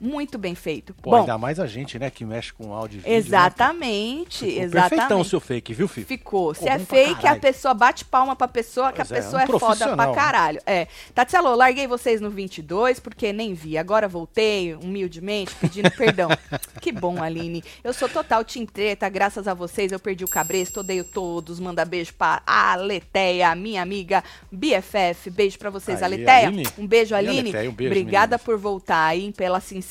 [0.00, 0.94] Muito bem feito.
[0.94, 3.10] Pô, Bom, ainda mais a gente, né, que mexe com áudio e vídeo.
[3.12, 4.90] né, exatamente, exatamente.
[4.90, 6.06] Perfeitão o seu fake, viu, filho?
[6.06, 6.54] Ficou.
[6.54, 9.44] Se é fake, a pessoa bate palma pra pessoa, que a Pois é, pessoa um
[9.56, 10.14] é, foda pra né?
[10.14, 10.60] caralho.
[10.64, 10.86] É.
[11.14, 13.76] Tatselo, larguei vocês no 22 porque nem vi.
[13.76, 16.30] Agora voltei, humildemente, pedindo perdão.
[16.80, 17.62] Que bom, Aline.
[17.84, 21.60] Eu sou total Team Treta, graças a vocês eu perdi o cabresto, odeio todos.
[21.60, 25.28] Manda beijo pra Aleteia, minha amiga BFF.
[25.30, 26.46] Beijo pra vocês, Aí, Aleteia.
[26.48, 26.66] Aline.
[26.78, 27.40] Um beijo, Aline.
[27.40, 28.42] Aleteia, um beijo, Obrigada meninas.
[28.42, 29.89] por voltar aí, pela sinceridade,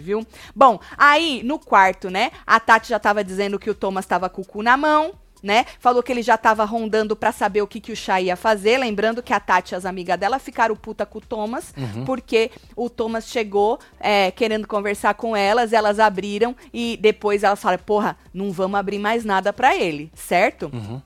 [0.00, 0.26] viu?
[0.54, 2.30] Bom, aí no quarto, né?
[2.46, 5.12] A Tati já tava dizendo que o Thomas tava com o cu na mão.
[5.42, 5.64] Né?
[5.78, 8.78] Falou que ele já tava rondando pra saber o que, que o Chá ia fazer.
[8.78, 12.04] Lembrando que a Tati e as amigas dela ficaram puta com o Thomas, Uhum.
[12.04, 17.82] porque o Thomas chegou é, querendo conversar com elas, elas abriram e depois elas falaram:
[17.84, 20.70] porra, não vamos abrir mais nada pra ele, certo?
[20.72, 21.00] Uhum.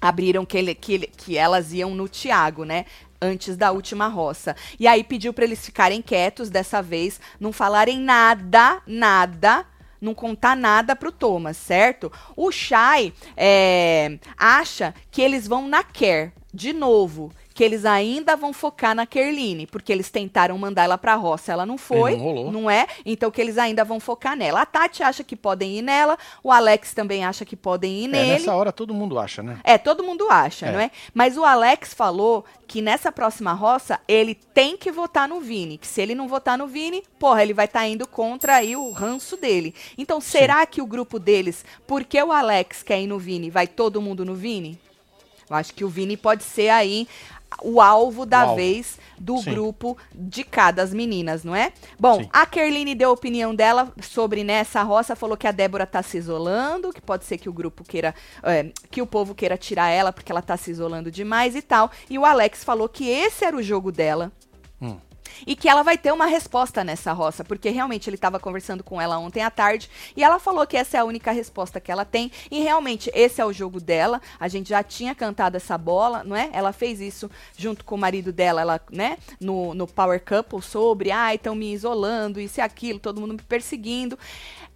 [0.00, 2.84] abriram que, ele, que, ele- que elas iam no Tiago, né?
[3.20, 4.54] Antes da última roça.
[4.78, 9.66] E aí pediu pra eles ficarem quietos dessa vez, não falarem nada, nada,
[10.00, 12.12] não contar nada pro Thomas, certo?
[12.36, 17.32] O Shai é, acha que eles vão na Care, de novo.
[17.58, 21.66] Que eles ainda vão focar na Kerline, porque eles tentaram mandar ela pra roça, ela
[21.66, 22.52] não foi, não rolou.
[22.52, 22.86] não é?
[23.04, 24.60] Então que eles ainda vão focar nela.
[24.62, 28.08] A Tati acha que podem ir nela, o Alex também acha que podem ir É,
[28.08, 28.30] nele.
[28.34, 29.58] nessa hora todo mundo acha, né?
[29.64, 30.70] É, todo mundo acha, É.
[30.72, 30.88] não é?
[31.12, 35.78] Mas o Alex falou que nessa próxima roça ele tem que votar no Vini.
[35.78, 38.92] Que se ele não votar no Vini, porra, ele vai estar indo contra aí o
[38.92, 39.74] ranço dele.
[39.98, 44.00] Então, será que o grupo deles, porque o Alex quer ir no Vini, vai todo
[44.00, 44.78] mundo no Vini?
[45.50, 47.08] Eu acho que o Vini pode ser aí
[47.62, 49.50] o alvo da vez do Sim.
[49.50, 51.72] grupo de cada das meninas, não é?
[51.98, 52.28] Bom, Sim.
[52.32, 56.16] a Kerline deu a opinião dela sobre nessa roça, falou que a Débora tá se
[56.16, 60.12] isolando, que pode ser que o grupo queira, é, que o povo queira tirar ela
[60.12, 61.90] porque ela tá se isolando demais e tal.
[62.08, 64.30] E o Alex falou que esse era o jogo dela.
[64.80, 64.96] Hum.
[65.46, 69.00] E que ela vai ter uma resposta nessa roça, porque realmente ele estava conversando com
[69.00, 72.04] ela ontem à tarde e ela falou que essa é a única resposta que ela
[72.04, 72.30] tem.
[72.50, 74.20] E realmente esse é o jogo dela.
[74.38, 76.50] A gente já tinha cantado essa bola, não é?
[76.52, 79.18] Ela fez isso junto com o marido dela, ela, né?
[79.40, 83.42] No, no Power Couple sobre, ai, estão me isolando, isso e aquilo, todo mundo me
[83.42, 84.18] perseguindo.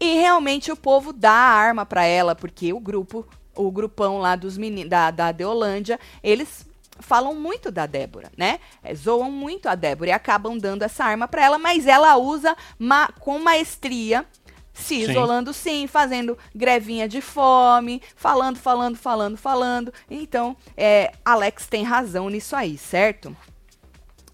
[0.00, 4.34] E realmente o povo dá a arma para ela, porque o grupo, o grupão lá
[4.34, 6.66] dos meninos da, da Deolândia, eles
[7.02, 8.58] falam muito da Débora, né?
[8.82, 12.56] É, zoam muito a Débora e acabam dando essa arma pra ela, mas ela usa
[12.78, 14.24] ma- com maestria,
[14.72, 15.10] se Sim.
[15.10, 19.92] isolando sim, fazendo grevinha de fome, falando, falando, falando, falando.
[20.10, 23.36] Então, é, Alex tem razão nisso aí, certo?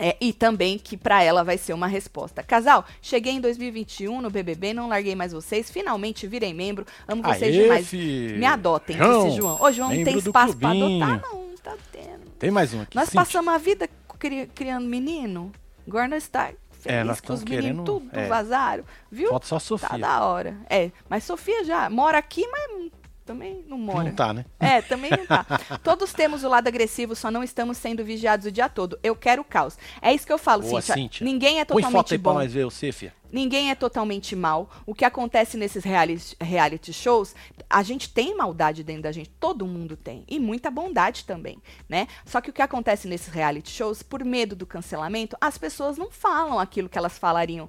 [0.00, 2.40] É, e também que pra ela vai ser uma resposta.
[2.40, 7.52] Casal, cheguei em 2021 no BBB, não larguei mais vocês, finalmente virei membro, amo vocês
[7.52, 7.92] Aê, demais.
[7.92, 9.60] Me adotem, João, disse João.
[9.60, 11.02] Ô, João, não tem espaço pra clubinho.
[11.04, 11.32] adotar?
[11.32, 12.30] Não, não tá tendo.
[12.38, 12.94] Tem mais um aqui.
[12.96, 13.20] Nós Cíntia.
[13.20, 15.52] passamos a vida cri- criando menino.
[15.86, 18.26] Agora nós está feliz É, nós com os meninos tudo é.
[18.28, 18.84] vazaram.
[19.10, 19.30] Viu?
[19.30, 19.98] Falta só a Tá Sofia.
[19.98, 20.56] da hora.
[20.68, 22.90] É, mas Sofia já mora aqui, mas
[23.28, 24.04] também não mora.
[24.04, 24.46] Não tá, né?
[24.58, 25.44] É, também não tá.
[25.84, 28.98] Todos temos o lado agressivo, só não estamos sendo vigiados o dia todo.
[29.02, 29.76] Eu quero caos.
[30.00, 30.94] É isso que eu falo, Boa, Cíntia.
[30.94, 31.24] Cíntia.
[31.26, 32.38] Ninguém é Põe foto totalmente aí pra bom.
[32.38, 33.12] nós ver você, fia.
[33.30, 34.70] Ninguém é totalmente mal.
[34.86, 37.34] O que acontece nesses reality, reality shows,
[37.68, 40.24] a gente tem maldade dentro da gente, todo mundo tem.
[40.26, 42.08] E muita bondade também, né?
[42.24, 46.10] Só que o que acontece nesses reality shows, por medo do cancelamento, as pessoas não
[46.10, 47.68] falam aquilo que elas falariam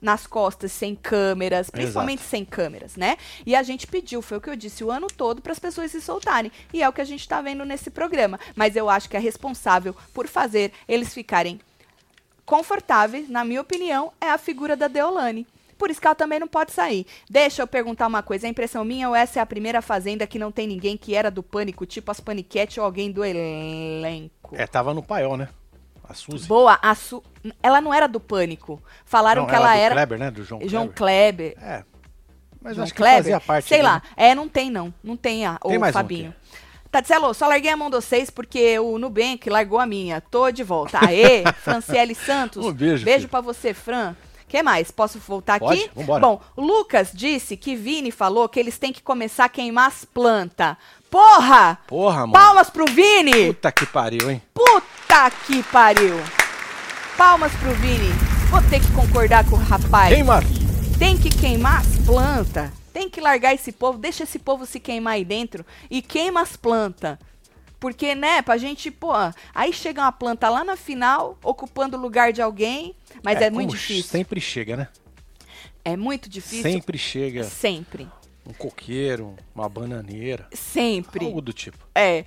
[0.00, 3.16] nas costas, sem câmeras, principalmente sem câmeras, né?
[3.44, 5.90] E a gente pediu, foi o que eu disse, o ano todo para as pessoas
[5.90, 6.52] se soltarem.
[6.72, 8.38] E é o que a gente está vendo nesse programa.
[8.54, 11.60] Mas eu acho que é responsável por fazer eles ficarem
[12.44, 15.46] confortáveis, na minha opinião, é a figura da Deolane.
[15.76, 17.06] Por isso que ela também não pode sair.
[17.28, 18.46] Deixa eu perguntar uma coisa.
[18.46, 21.30] É impressão minha ou essa é a primeira fazenda que não tem ninguém que era
[21.30, 24.54] do pânico, tipo as paniquete ou alguém do elenco?
[24.54, 25.48] É, tava no paiol, né?
[26.08, 26.46] A Suzy.
[26.46, 27.22] Boa, a Su...
[27.62, 28.82] ela não era do pânico.
[29.04, 30.30] Falaram Não, que ela do era Kleber, né?
[30.30, 31.54] Do João, João Kleber.
[31.54, 31.76] Kleber.
[31.78, 31.84] É.
[32.60, 33.22] Mas João acho que Kleber?
[33.22, 33.68] fazia parte.
[33.68, 34.02] Sei ali, lá.
[34.16, 34.92] É, não tem não.
[35.02, 36.30] Não tem a, Tem o mais um Fabinho.
[36.30, 36.56] aqui.
[36.90, 40.20] Tadzelo, só larguei a mão de vocês porque o Nubank largou a minha.
[40.20, 40.98] Tô de volta.
[41.04, 42.64] Aê, Franciele Santos.
[42.64, 44.16] Um beijo, Beijo pra você, Fran.
[44.48, 44.90] que mais?
[44.90, 45.78] Posso voltar Pode?
[45.80, 45.90] aqui?
[45.94, 46.20] Vambora.
[46.20, 50.76] Bom, Lucas disse que Vini falou que eles têm que começar a queimar as plantas.
[51.16, 51.78] Porra!
[51.86, 52.32] Porra, mano.
[52.34, 53.46] Palmas pro Vini!
[53.46, 54.42] Puta que pariu, hein?
[54.52, 56.14] Puta que pariu!
[57.16, 58.10] Palmas pro Vini.
[58.50, 60.14] Vou ter que concordar com o rapaz.
[60.14, 60.40] Queima.
[60.98, 62.70] Tem que queimar as plantas.
[62.92, 66.54] Tem que largar esse povo, deixa esse povo se queimar aí dentro e queima as
[66.54, 67.16] plantas.
[67.80, 69.12] Porque, né, pra gente, pô,
[69.54, 73.68] aí chega uma planta lá na final, ocupando o lugar de alguém, mas é, muito
[73.68, 74.10] como difícil.
[74.10, 74.88] Sempre chega, né?
[75.82, 76.62] É muito difícil.
[76.62, 78.06] Sempre chega Sempre.
[78.48, 81.24] Um coqueiro, uma bananeira, Sempre.
[81.24, 81.78] algo do tipo.
[81.94, 82.24] É.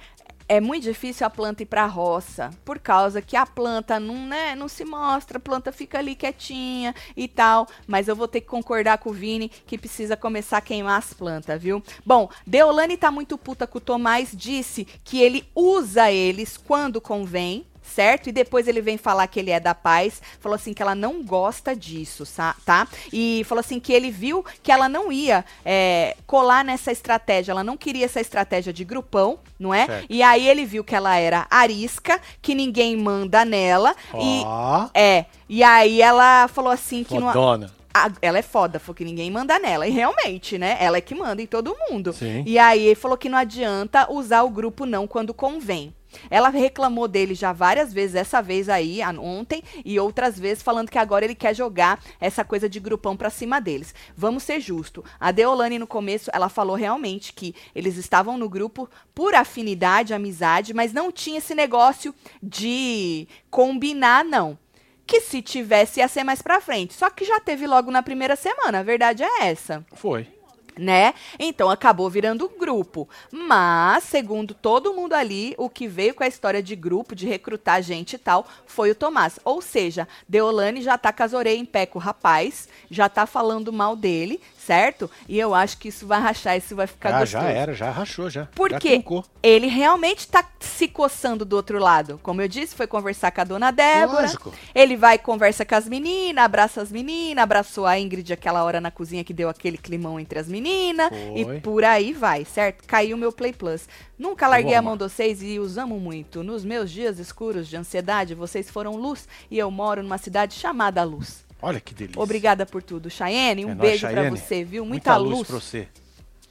[0.52, 4.56] É muito difícil a planta ir pra roça, por causa que a planta não, né,
[4.56, 7.68] não se mostra, a planta fica ali quietinha e tal.
[7.86, 11.14] Mas eu vou ter que concordar com o Vini que precisa começar a queimar as
[11.14, 11.84] plantas, viu?
[12.04, 17.68] Bom, Deolane tá muito puta com o Tomás, disse que ele usa eles quando convém,
[17.94, 18.30] certo?
[18.30, 21.24] E depois ele vem falar que ele é da paz, falou assim que ela não
[21.24, 22.24] gosta disso,
[22.66, 22.88] tá?
[23.12, 27.64] E falou assim que ele viu que ela não ia é, colar nessa estratégia, ela
[27.64, 29.86] não queria essa estratégia de grupão, não é?
[29.86, 30.06] Certo.
[30.10, 35.26] E aí ele viu que ela era arisca, que ninguém manda nela, e Ó, é,
[35.48, 37.72] e aí ela falou assim que não, fodona.
[37.94, 39.88] a- ela é foda, falou que ninguém manda nela.
[39.88, 40.78] E realmente, né?
[40.80, 42.14] Ela é que manda em todo mundo.
[42.14, 42.44] Sim.
[42.46, 45.94] E aí ele falou que não adianta usar o grupo não quando convém.
[46.30, 50.98] Ela reclamou dele já várias vezes, essa vez aí, ontem, e outras vezes falando que
[50.98, 53.94] agora ele quer jogar essa coisa de grupão pra cima deles.
[54.16, 55.04] Vamos ser justo.
[55.20, 60.74] A Deolane, no começo, ela falou realmente que eles estavam no grupo por afinidade, amizade,
[60.74, 64.58] mas não tinha esse negócio de combinar, não
[65.10, 66.94] que se tivesse ia ser mais pra frente.
[66.94, 70.28] Só que já teve logo na primeira semana, a verdade é essa, Foi.
[70.80, 71.14] Né?
[71.38, 73.08] Então acabou virando grupo.
[73.32, 77.82] Mas, segundo todo mundo ali, o que veio com a história de grupo, de recrutar
[77.84, 79.40] gente e tal, foi o Tomás.
[79.44, 83.26] Ou seja, Deolane já tá com as orelhas em pé com o rapaz, já tá
[83.26, 85.10] falando mal dele, certo?
[85.28, 87.44] E eu acho que isso vai rachar, isso vai ficar Ah, gostoso.
[87.44, 88.46] já era, já rachou já.
[88.56, 88.80] Por já.
[89.42, 92.20] Ele realmente tá se coçando do outro lado.
[92.24, 94.22] Como eu disse, foi conversar com a dona Débora.
[94.22, 94.54] Lógico.
[94.74, 98.92] Ele vai conversa com as meninas, abraça as meninas, abraçou a Ingrid aquela hora na
[98.92, 100.69] cozinha que deu aquele climão entre as meninas.
[101.10, 101.58] Foi.
[101.58, 102.86] E por aí vai, certo?
[102.88, 103.88] Caiu meu Play Plus.
[104.18, 106.44] Nunca larguei a mão de vocês e os amo muito.
[106.44, 111.04] Nos meus dias escuros de ansiedade, vocês foram luz e eu moro numa cidade chamada
[111.04, 111.46] Luz.
[111.62, 112.22] Olha que delícia.
[112.22, 113.66] Obrigada por tudo, Chayenne.
[113.66, 114.38] Um É beijo pra Chayenne.
[114.38, 114.86] você, viu?
[114.86, 115.48] Muita, luz.
[115.48, 115.88] pra você.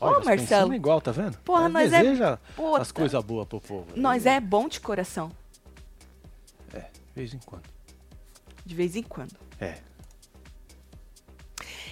[0.00, 0.74] Ô, Olha, nós Marcelo.
[0.74, 1.38] igual, tá vendo?
[1.38, 2.83] Porra, nós é deseja puta.
[2.83, 3.87] as coisas boas pro povo.
[3.96, 5.33] Nós é bom de coração,
[6.72, 7.64] É, de vez em quando.
[8.64, 9.35] de vez em quando.
[9.61, 9.78] É.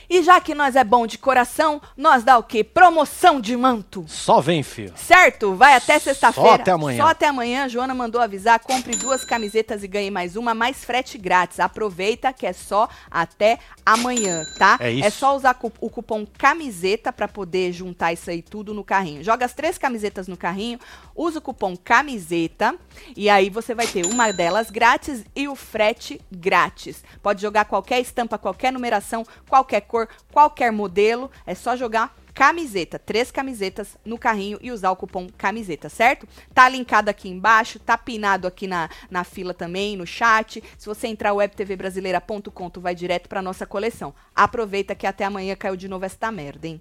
[0.08, 2.62] E já que nós é bom de coração, nós dá o quê?
[2.62, 4.04] Promoção de manto.
[4.08, 4.92] Só vem, filho.
[4.96, 5.54] Certo?
[5.54, 6.54] Vai até Só sexta-feira.
[6.54, 7.02] até amanhã.
[7.02, 7.68] Só até amanhã.
[7.68, 8.58] Joana mandou avisar.
[8.60, 11.60] Compre duas camisetas e ganhe mais uma, mais frete grátis.
[11.60, 14.76] Aproveita que é só até amanhã, tá?
[14.80, 15.06] É isso.
[15.06, 19.22] É só usar o cupom camiseta pra poder juntar isso aí tudo no carrinho.
[19.22, 20.78] Joga as três camisetas no carrinho,
[21.14, 22.74] usa o cupom camiseta
[23.16, 27.02] e aí você vai ter uma delas grátis e o frete grátis.
[27.22, 31.30] Pode jogar qualquer estampa, qualquer numeração, qualquer cor, qualquer modelo.
[31.46, 36.28] É só jogar camiseta, três camisetas no carrinho e usar o cupom camiseta, certo?
[36.52, 40.62] Tá linkado aqui embaixo, tá pinado aqui na, na fila também, no chat.
[40.76, 44.12] Se você entrar webtvbrasileira.com, tu vai direto pra nossa coleção.
[44.34, 46.80] Aproveita que até amanhã caiu de novo esta merda, hein?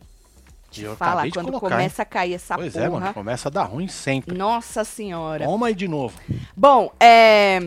[0.77, 2.85] E eu Fala, acabei de quando colocar, começa a cair essa Pois porra.
[2.85, 3.13] é, mano.
[3.13, 4.37] Começa a dar ruim sempre.
[4.37, 5.45] Nossa senhora.
[5.45, 6.19] Toma aí de novo.
[6.53, 7.61] Bom, é.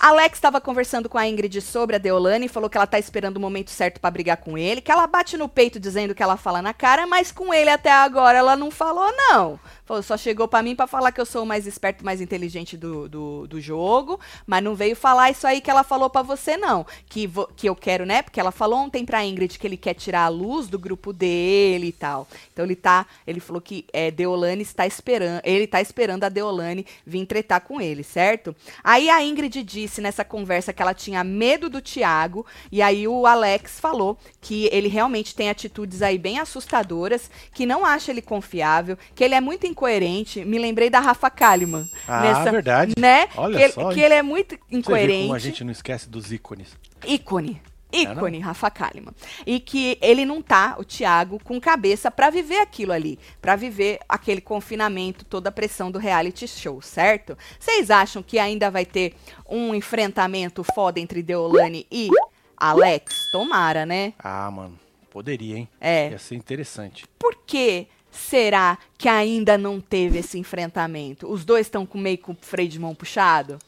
[0.00, 3.36] Alex estava conversando com a Ingrid sobre a Deolane e falou que ela tá esperando
[3.36, 6.36] o momento certo pra brigar com ele, que ela bate no peito dizendo que ela
[6.36, 9.58] fala na cara, mas com ele até agora ela não falou, não.
[9.88, 12.76] Falou, só chegou pra mim pra falar que eu sou o mais esperto, mais inteligente
[12.76, 16.58] do, do, do jogo, mas não veio falar isso aí que ela falou pra você,
[16.58, 16.84] não.
[17.08, 18.20] Que, vo- que eu quero, né?
[18.20, 21.86] Porque ela falou ontem pra Ingrid que ele quer tirar a luz do grupo dele
[21.86, 22.28] e tal.
[22.52, 23.06] Então ele tá.
[23.26, 25.40] Ele falou que é, Deolane está esperando.
[25.42, 28.54] Ele tá esperando a Deolane vir tretar com ele, certo?
[28.84, 32.44] Aí a Ingrid disse nessa conversa que ela tinha medo do Thiago.
[32.70, 37.86] E aí o Alex falou que ele realmente tem atitudes aí bem assustadoras, que não
[37.86, 40.44] acha ele confiável, que ele é muito incoerente.
[40.44, 41.88] Me lembrei da Rafa Kalimann.
[42.06, 42.94] Ah, verdade.
[42.98, 43.28] Né?
[43.36, 45.22] Olha que, só, que ele é muito incoerente.
[45.22, 46.76] como a gente não esquece dos ícones.
[47.06, 47.62] Ícone.
[47.90, 49.14] É, Ícone, Rafa Kalimann.
[49.46, 53.18] E que ele não tá, o Thiago, com cabeça pra viver aquilo ali.
[53.40, 57.38] Pra viver aquele confinamento, toda a pressão do reality show, certo?
[57.58, 59.14] Vocês acham que ainda vai ter
[59.48, 62.10] um enfrentamento foda entre Deolane e
[62.56, 63.30] Alex?
[63.32, 64.12] Tomara, né?
[64.18, 64.78] Ah, mano.
[65.10, 65.68] Poderia, hein?
[65.80, 66.10] É.
[66.10, 67.06] Ia ser interessante.
[67.18, 71.30] Por que será que ainda não teve esse enfrentamento?
[71.30, 73.58] Os dois estão com meio com o freio de mão puxado?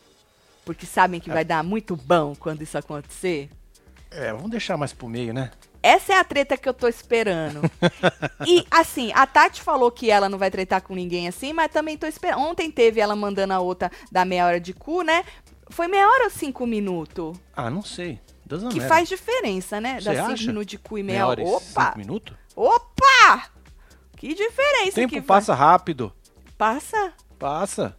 [0.64, 3.50] Porque sabem que vai dar muito bom quando isso acontecer?
[4.10, 5.50] É, vamos deixar mais pro meio, né?
[5.82, 7.62] Essa é a treta que eu tô esperando.
[8.46, 11.96] e, assim, a Tati falou que ela não vai tretar com ninguém assim, mas também
[11.96, 12.40] tô esperando.
[12.40, 15.24] Ontem teve ela mandando a outra dar meia hora de cu, né?
[15.70, 17.38] Foi meia hora ou cinco minutos?
[17.54, 18.20] Ah, não sei.
[18.72, 20.00] Que faz diferença, né?
[20.02, 21.42] Dá cinco minutos de cu e meia Meia hora.
[21.44, 21.86] Opa!
[21.86, 22.36] cinco minutos?
[22.56, 23.50] Opa!
[24.20, 26.12] Que diferença O tempo que passa rápido.
[26.58, 27.14] Passa.
[27.38, 27.96] Passa.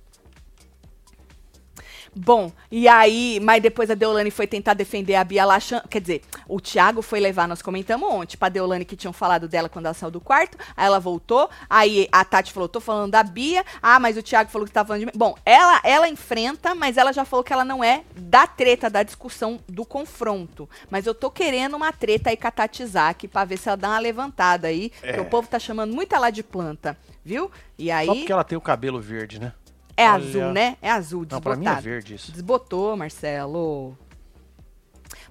[2.13, 6.01] Bom, e aí, mas depois a Deolane foi tentar defender a Bia lá, chan- quer
[6.01, 9.85] dizer, o Thiago foi levar, nós comentamos ontem, pra Deolane que tinham falado dela quando
[9.85, 13.63] ela saiu do quarto, aí ela voltou, aí a Tati falou, tô falando da Bia,
[13.81, 15.11] ah, mas o Thiago falou que tava falando de mim.
[15.15, 19.03] Bom, ela, ela enfrenta, mas ela já falou que ela não é da treta, da
[19.03, 20.69] discussão, do confronto.
[20.89, 23.77] Mas eu tô querendo uma treta aí com a Tati Zaki pra ver se ela
[23.77, 25.21] dá uma levantada aí, porque É.
[25.21, 27.49] o povo tá chamando muito ela de planta, viu?
[27.77, 29.53] E aí, Só porque ela tem o cabelo verde, né?
[30.01, 30.25] É Olha.
[30.25, 30.77] azul, né?
[30.81, 31.59] É azul, Não, pra desbotado.
[31.59, 32.31] mim é verde isso.
[32.31, 33.97] Desbotou, Marcelo.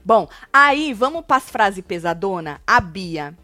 [0.05, 2.61] Bom, aí vamos para as frases pesadona.
[2.67, 3.37] A Bia.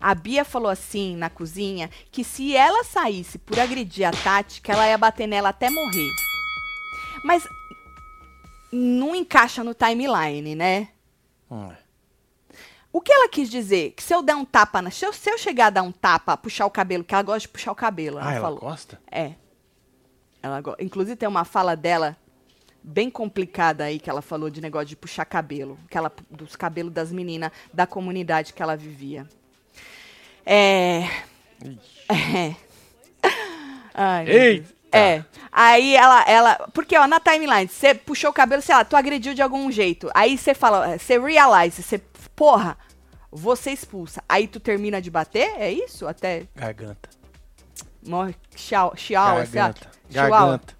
[0.00, 4.70] A Bia falou assim na cozinha que se ela saísse por agredir a Tati, que
[4.70, 6.10] ela ia bater nela até morrer.
[7.24, 7.42] Mas
[8.72, 10.88] não encaixa no timeline, né?
[11.50, 11.76] Hum, é.
[12.92, 13.92] O que ela quis dizer?
[13.92, 14.90] Que se eu der um tapa na.
[14.90, 17.40] Se eu, se eu chegar a dar um tapa, puxar o cabelo, que ela gosta
[17.40, 18.60] de puxar o cabelo, ela Ah, ela falou.
[18.60, 19.00] gosta?
[19.10, 19.32] É.
[20.44, 22.14] Ela, inclusive tem uma fala dela
[22.82, 26.92] bem complicada aí que ela falou de negócio de puxar cabelo, que ela dos cabelos
[26.92, 29.26] das meninas da comunidade que ela vivia.
[30.44, 31.08] É.
[32.06, 32.54] É.
[33.94, 34.64] Ai.
[34.92, 35.24] É.
[35.50, 36.68] Aí ela, ela.
[36.74, 40.10] Porque, ó, na timeline, você puxou o cabelo, sei lá, tu agrediu de algum jeito.
[40.12, 41.98] Aí você fala, você realize, você.
[42.36, 42.76] Porra,
[43.32, 44.22] você expulsa.
[44.28, 45.54] Aí tu termina de bater?
[45.56, 46.06] É isso?
[46.06, 47.08] Até Garganta.
[48.06, 48.36] morre.
[48.54, 48.76] Sei
[49.16, 49.34] lá.
[49.36, 49.94] Garganta.
[50.14, 50.74] Garganta.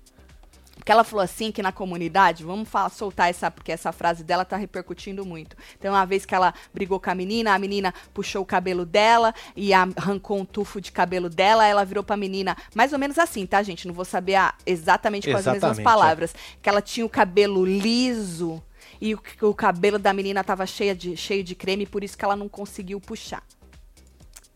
[0.76, 4.44] Porque ela falou assim que na comunidade, vamos falar, soltar essa, porque essa frase dela
[4.44, 5.56] tá repercutindo muito.
[5.78, 9.32] Então, uma vez que ela brigou com a menina, a menina puxou o cabelo dela
[9.56, 13.46] e arrancou um tufo de cabelo dela, ela virou pra menina, mais ou menos assim,
[13.46, 13.86] tá, gente?
[13.88, 15.84] Não vou saber a- exatamente com as mesmas Exatamente, é.
[15.84, 16.34] palavras.
[16.60, 18.62] Que ela tinha o cabelo liso
[19.00, 22.24] e o, o cabelo da menina tava cheia de, cheio de creme, por isso que
[22.26, 23.42] ela não conseguiu puxar.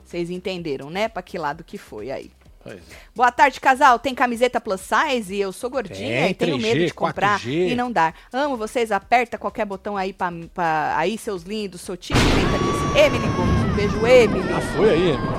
[0.05, 1.09] Vocês entenderam, né?
[1.09, 2.31] Pra que lado que foi aí.
[2.73, 2.79] É.
[3.15, 3.99] Boa tarde, casal.
[3.99, 7.41] Tem camiseta plus size e eu sou gordinha Tem, e tenho 3G, medo de comprar
[7.41, 7.71] 4G.
[7.71, 8.15] e não dar.
[8.33, 8.93] Amo vocês.
[8.93, 11.81] Aperta qualquer botão aí pra, pra aí, seus lindos.
[11.81, 12.99] Sou time tenta disso.
[12.99, 13.59] Emily Gomes.
[13.71, 14.49] Um beijo, Emily.
[14.53, 15.39] Ah, foi aí, Emily.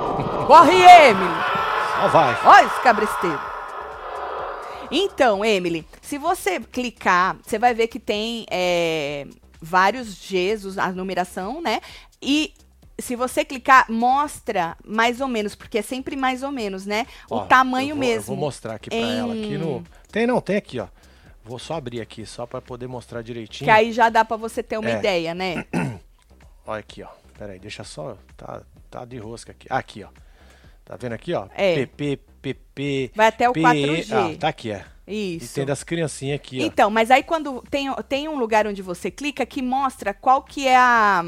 [0.46, 1.34] Corre, Emily.
[2.00, 2.38] Só vai.
[2.44, 3.40] Olha esse cabresteiro.
[4.90, 9.26] Então, Emily, se você clicar, você vai ver que tem é,
[9.62, 11.80] vários Gs, a numeração, né?
[12.20, 12.52] E
[13.00, 17.06] se você clicar, mostra mais ou menos, porque é sempre mais ou menos, né?
[17.30, 18.26] Ó, o tamanho eu vou- Eu mesmo.
[18.26, 19.84] vou mostrar aqui pra em- ela aqui no.
[20.10, 20.88] Tem não, tem aqui, ó.
[21.44, 23.66] Vou só abrir aqui, só pra poder mostrar direitinho.
[23.66, 24.98] Que aí já dá pra você ter uma É.
[24.98, 25.64] ideia, né?
[26.66, 27.08] Olha aqui, ó.
[27.38, 28.16] Pera aí, deixa só.
[28.36, 29.66] Tá, tá de rosca aqui.
[29.70, 30.08] Aqui, ó.
[30.84, 31.46] Tá vendo aqui, ó?
[31.54, 31.74] É.
[31.86, 33.10] PP, PP.
[33.14, 33.62] Vai até o PE.
[33.62, 34.12] 4G.
[34.12, 34.84] Ah, tá aqui, é.
[35.06, 35.54] E Isso.
[35.54, 36.64] tem das criancinhas aqui, ó.
[36.64, 40.68] Então, mas aí quando tem, tem um lugar onde você clica que mostra qual que
[40.68, 41.24] é a.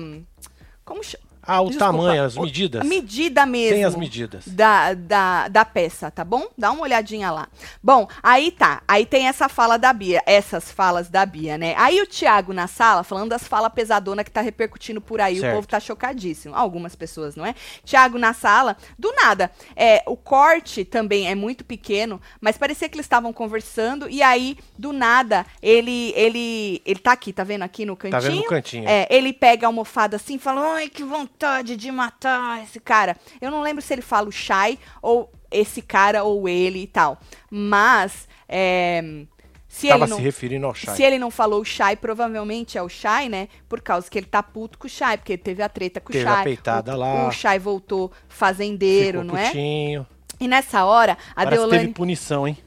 [0.85, 1.25] Como chama?
[1.45, 2.81] Ah, o Desculpa, tamanho, as medidas.
[2.83, 3.75] A medida mesmo.
[3.75, 4.47] Tem as medidas.
[4.47, 6.47] Da, da, da peça, tá bom?
[6.57, 7.49] Dá uma olhadinha lá.
[7.83, 8.81] Bom, aí tá.
[8.87, 11.75] Aí tem essa fala da Bia, essas falas da Bia, né?
[11.77, 15.53] Aí o Thiago na sala, falando das falas pesadona que tá repercutindo por aí, Certo.
[15.53, 16.55] o povo tá chocadíssimo.
[16.55, 17.57] Algumas pessoas, não é?
[17.85, 19.51] Thiago na sala, do nada.
[19.75, 24.57] É, o corte também é muito pequeno, mas parecia que eles estavam conversando e aí,
[24.79, 28.23] do nada, ele, ele, ele tá aqui, tá vendo aqui no cantinho?
[28.23, 28.89] Tá vendo no cantinho?
[28.89, 31.32] É, ele pega a almofada assim e fala: Ai, que vontade
[31.77, 33.17] de matar esse cara.
[33.41, 37.19] Eu não lembro se ele fala o Shai ou esse cara ou ele e tal.
[37.51, 39.25] Mas, é,
[39.69, 40.17] se Tava ele não.
[40.19, 40.95] se referindo ao Shai.
[40.95, 43.49] Se ele não falou o Shai, provavelmente é o Shai, né?
[43.69, 46.13] Por causa que ele tá puto com o Shai, porque ele teve a treta com
[46.13, 46.41] Teve o Shai.
[46.41, 47.27] a peitada o, lá.
[47.29, 49.47] O Shai voltou fazendeiro, Ficou não é?
[49.47, 50.07] putinho.
[50.39, 51.81] E nessa hora, a Parece Deolane.
[51.81, 52.59] teve punição, hein?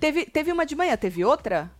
[0.00, 1.70] Teve, teve uma de manhã, teve outra?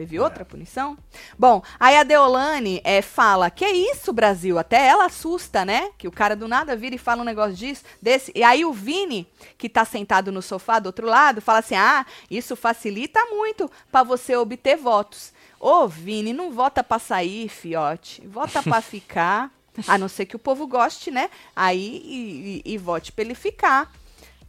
[0.00, 0.96] Teve outra punição?
[1.38, 4.58] Bom, aí a Deolane é, fala, que isso, Brasil?
[4.58, 5.90] Até ela assusta, né?
[5.98, 8.32] Que o cara do nada vira e fala um negócio disso, desse.
[8.34, 12.06] E aí o Vini, que tá sentado no sofá do outro lado, fala assim, ah,
[12.30, 15.34] isso facilita muito pra você obter votos.
[15.60, 18.26] Ô, Vini, não vota pra sair, fiote.
[18.26, 19.50] Vota pra ficar.
[19.86, 21.28] A não ser que o povo goste, né?
[21.54, 23.92] Aí e, e- e vote pra ele ficar.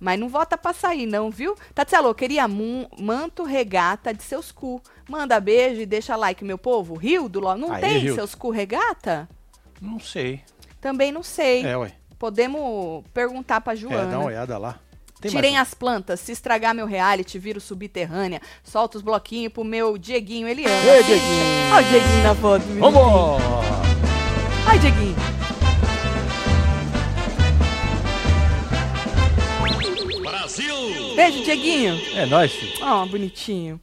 [0.03, 1.55] Mas não vota pra sair, não, viu?
[1.75, 4.81] Tatielo, eu queria manto regata de seus cu.
[5.11, 6.95] Manda beijo e deixa like, meu povo.
[6.95, 7.57] Rio do LOL.
[7.57, 8.15] Não Aí, tem Rio.
[8.15, 9.27] seus cu regata?
[9.81, 10.39] Não sei.
[10.79, 11.65] Também não sei.
[11.65, 11.91] É, ué.
[12.17, 14.19] Podemos perguntar pra É, dá uma Joana.
[14.19, 14.79] olhada lá.
[15.19, 19.65] Tem Tirem mais as plantas, se estragar meu reality, viro subterrânea, solta os bloquinhos pro
[19.65, 20.73] meu Dieguinho, ele ama.
[20.85, 21.73] Ei, Dieguinho.
[21.75, 22.63] Olha o Dieguinho na foto.
[22.79, 23.43] Vambora!
[24.65, 25.15] Ai, Dieguinho.
[30.23, 31.15] Brasil!
[31.15, 31.99] Beijo, Dieguinho.
[32.15, 32.73] É nóis, filho.
[32.81, 33.79] Ó, bonitinho.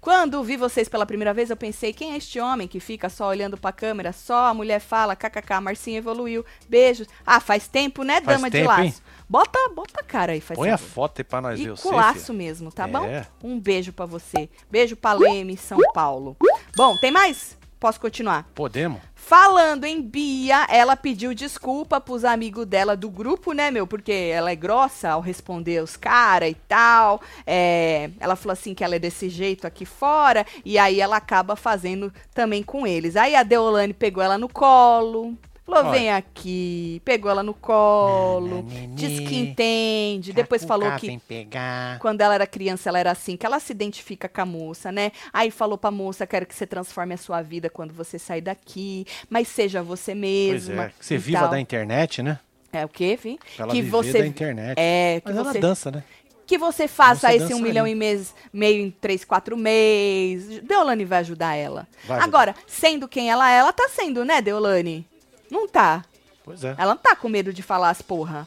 [0.00, 3.26] Quando vi vocês pela primeira vez, eu pensei, quem é este homem que fica só
[3.28, 4.12] olhando pra câmera?
[4.12, 6.44] Só a mulher fala, kkk, Marcinha evoluiu.
[6.68, 7.08] Beijos.
[7.26, 8.82] Ah, faz tempo, né, Faz dama de tempo, laço?
[8.82, 8.94] hein?
[9.28, 10.92] Bota, bota a cara aí, faz Põe a favor.
[10.92, 11.82] foto aí pra nós ver E você.
[11.82, 12.38] com laço filho.
[12.38, 12.88] mesmo, tá É.
[12.88, 13.24] bom?
[13.42, 14.48] Um beijo pra você.
[14.70, 16.36] Beijo pra Leme, São Paulo.
[16.76, 17.57] Bom, tem mais?
[17.78, 18.50] Posso continuar?
[18.54, 19.00] Podemos?
[19.14, 23.86] Falando em Bia, ela pediu desculpa pros amigos dela do grupo, né, meu?
[23.86, 27.20] Porque ela é grossa ao responder os caras e tal.
[27.46, 30.46] É, ela falou assim que ela é desse jeito aqui fora.
[30.64, 33.16] E aí ela acaba fazendo também com eles.
[33.16, 35.36] Aí a Deolane pegou ela no colo.
[35.68, 37.02] Falou, vem aqui.
[37.04, 38.62] Pegou ela no colo.
[38.62, 38.94] Nananini.
[38.94, 40.32] Diz que entende.
[40.32, 41.20] Depois falou que
[42.00, 45.12] quando ela era criança, ela era assim, que ela se identifica com a moça, né?
[45.32, 49.06] Aí falou pra moça, quero que você transforme a sua vida quando você sair daqui,
[49.28, 50.84] mas seja você Pois mesma.
[50.84, 50.88] é.
[50.98, 51.50] Que você e viva tal.
[51.50, 52.38] da internet, né?
[52.72, 53.38] É o quê, Vi?
[53.56, 54.76] Pra ela que viver você da internet.
[54.78, 56.02] é, que Mas ela você dança, né?
[56.46, 60.60] que você faça esse um milhão em mês, meio em três, quatro meses.
[60.62, 61.86] Deolane vai ajudar ela.
[62.06, 62.24] Vai ajudar.
[62.24, 65.06] Agora, sendo quem ela é, ela tá sendo, né, Deolane?
[65.50, 66.04] Não tá.
[66.44, 66.74] Pois é.
[66.78, 68.46] Ela não tá com medo de falar as porra.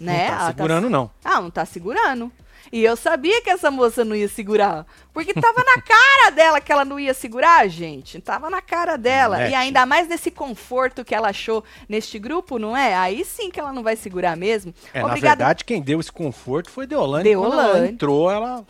[0.00, 0.28] Né?
[0.28, 1.10] Não tá Ela segurando, não.
[1.24, 2.30] ah, não tá segurando.
[2.72, 4.84] E eu sabia que essa moça não ia segurar.
[5.12, 8.20] Porque tava na cara dela que ela não ia segurar, gente.
[8.20, 9.46] Tava na cara dela.
[9.48, 12.94] E ainda mais nesse conforto que ela achou neste grupo, não é?
[12.96, 14.74] Aí sim que ela não vai segurar mesmo.
[14.92, 15.36] É, na Obrigada.
[15.36, 17.34] verdade, quem deu esse conforto foi Deolane.
[17.36, 17.88] Quando ela Deolane.
[17.92, 18.64] entrou, ela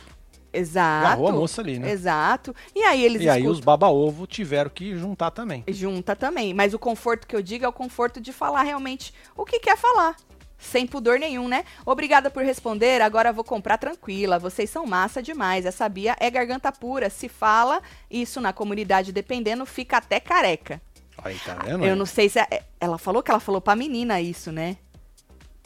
[0.54, 1.06] Exato.
[1.06, 1.90] agarrou a moça ali, né?
[1.90, 2.54] Exato.
[2.74, 5.64] E aí eles E aí escutam- os baba-ovo tiveram que juntar também.
[5.68, 6.54] junta também.
[6.54, 9.76] Mas o conforto que eu digo é o conforto de falar realmente o que quer
[9.76, 10.16] falar.
[10.56, 11.64] Sem pudor nenhum, né?
[11.84, 13.02] Obrigada por responder.
[13.02, 14.38] Agora vou comprar tranquila.
[14.38, 15.66] Vocês são massa demais.
[15.66, 17.10] Essa Bia é garganta pura.
[17.10, 20.80] Se fala isso na comunidade dependendo, fica até careca.
[21.22, 21.84] Aí, tá vendo?
[21.84, 22.38] Eu não sei se.
[22.38, 24.76] é- Ela falou que ela falou pra menina isso, né?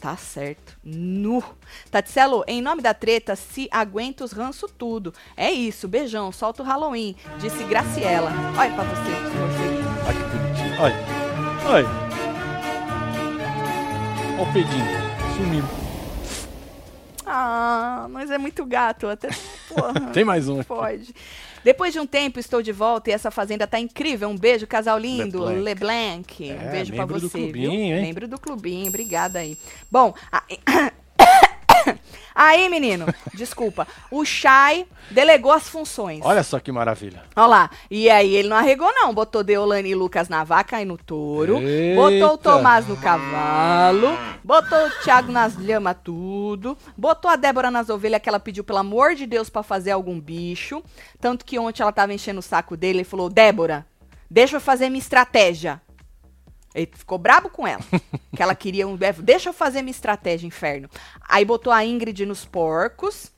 [0.00, 0.78] Tá certo.
[0.84, 1.42] Nu.
[1.90, 5.12] Tatselo, em nome da treta, se aguenta os ranço tudo.
[5.36, 5.88] É isso.
[5.88, 6.30] Beijão.
[6.30, 7.16] Solta o Halloween.
[7.40, 8.30] Disse Graciela.
[8.56, 9.12] Olha pra você.
[10.06, 10.80] Olha que bonitinho.
[10.80, 10.94] Olha.
[11.66, 11.88] Olha.
[14.38, 14.86] Olha o Pedinho.
[15.36, 15.64] Sumiu.
[17.26, 19.08] Ah, mas é muito gato.
[19.08, 19.28] Até.
[19.68, 20.12] Porra.
[20.12, 20.62] Tem mais um.
[20.62, 21.12] Pode.
[21.64, 24.28] Depois de um tempo, estou de volta e essa fazenda tá incrível.
[24.28, 25.44] Um beijo, casal lindo.
[25.44, 25.62] LeBlanc.
[25.64, 26.42] LeBlanc.
[26.44, 27.80] Um É, beijo pra membro do você, clubinho, viu?
[27.96, 28.02] hein?
[28.02, 28.88] Membro do clubinho.
[28.88, 29.56] Obrigada aí.
[29.90, 30.42] Bom, a-
[32.34, 33.86] aí, menino, desculpa.
[34.10, 36.20] O Chay delegou as funções.
[36.22, 37.22] Olha só que maravilha.
[37.34, 37.70] Olha lá.
[37.90, 39.12] E aí ele não arregou, não.
[39.12, 41.58] Botou Deolane e Lucas na vaca e no touro.
[41.58, 42.00] Eita.
[42.00, 44.08] Botou o Tomás no cavalo.
[44.44, 46.76] Botou o Thiago nas lhamas tudo.
[46.96, 50.20] Botou a Débora nas ovelhas que ela pediu, pelo amor de Deus, pra fazer algum
[50.20, 50.82] bicho.
[51.20, 53.86] Tanto que ontem ela tava enchendo o saco dele e falou: Débora,
[54.30, 55.80] deixa eu fazer minha estratégia.
[56.74, 57.82] Ele ficou brabo com ela.
[58.36, 58.96] que ela queria um.
[59.22, 60.88] Deixa eu fazer minha estratégia, inferno.
[61.28, 63.30] Aí botou a Ingrid nos porcos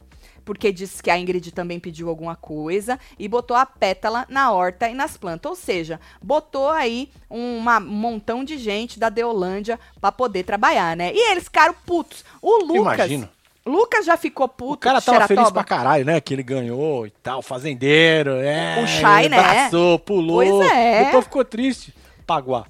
[0.42, 4.88] porque disse que a Ingrid também pediu alguma coisa, e botou a pétala na horta
[4.88, 5.48] e nas plantas.
[5.48, 11.12] Ou seja, botou aí uma- um montão de gente da Deolândia pra poder trabalhar, né?
[11.14, 12.24] E eles ficaram putos.
[12.42, 12.94] O Lucas.
[12.96, 13.28] Imagino.
[13.64, 14.72] Lucas já ficou puto.
[14.72, 15.40] O cara tava Xeratoba.
[15.42, 16.20] feliz pra caralho, né?
[16.20, 18.82] Que ele ganhou e tal, fazendeiro, é.
[18.82, 19.38] O Shai, né?
[19.38, 20.36] Abraçou, pulou.
[20.58, 21.04] Pois é.
[21.04, 21.94] Depois ficou triste.
[22.26, 22.64] Paguá.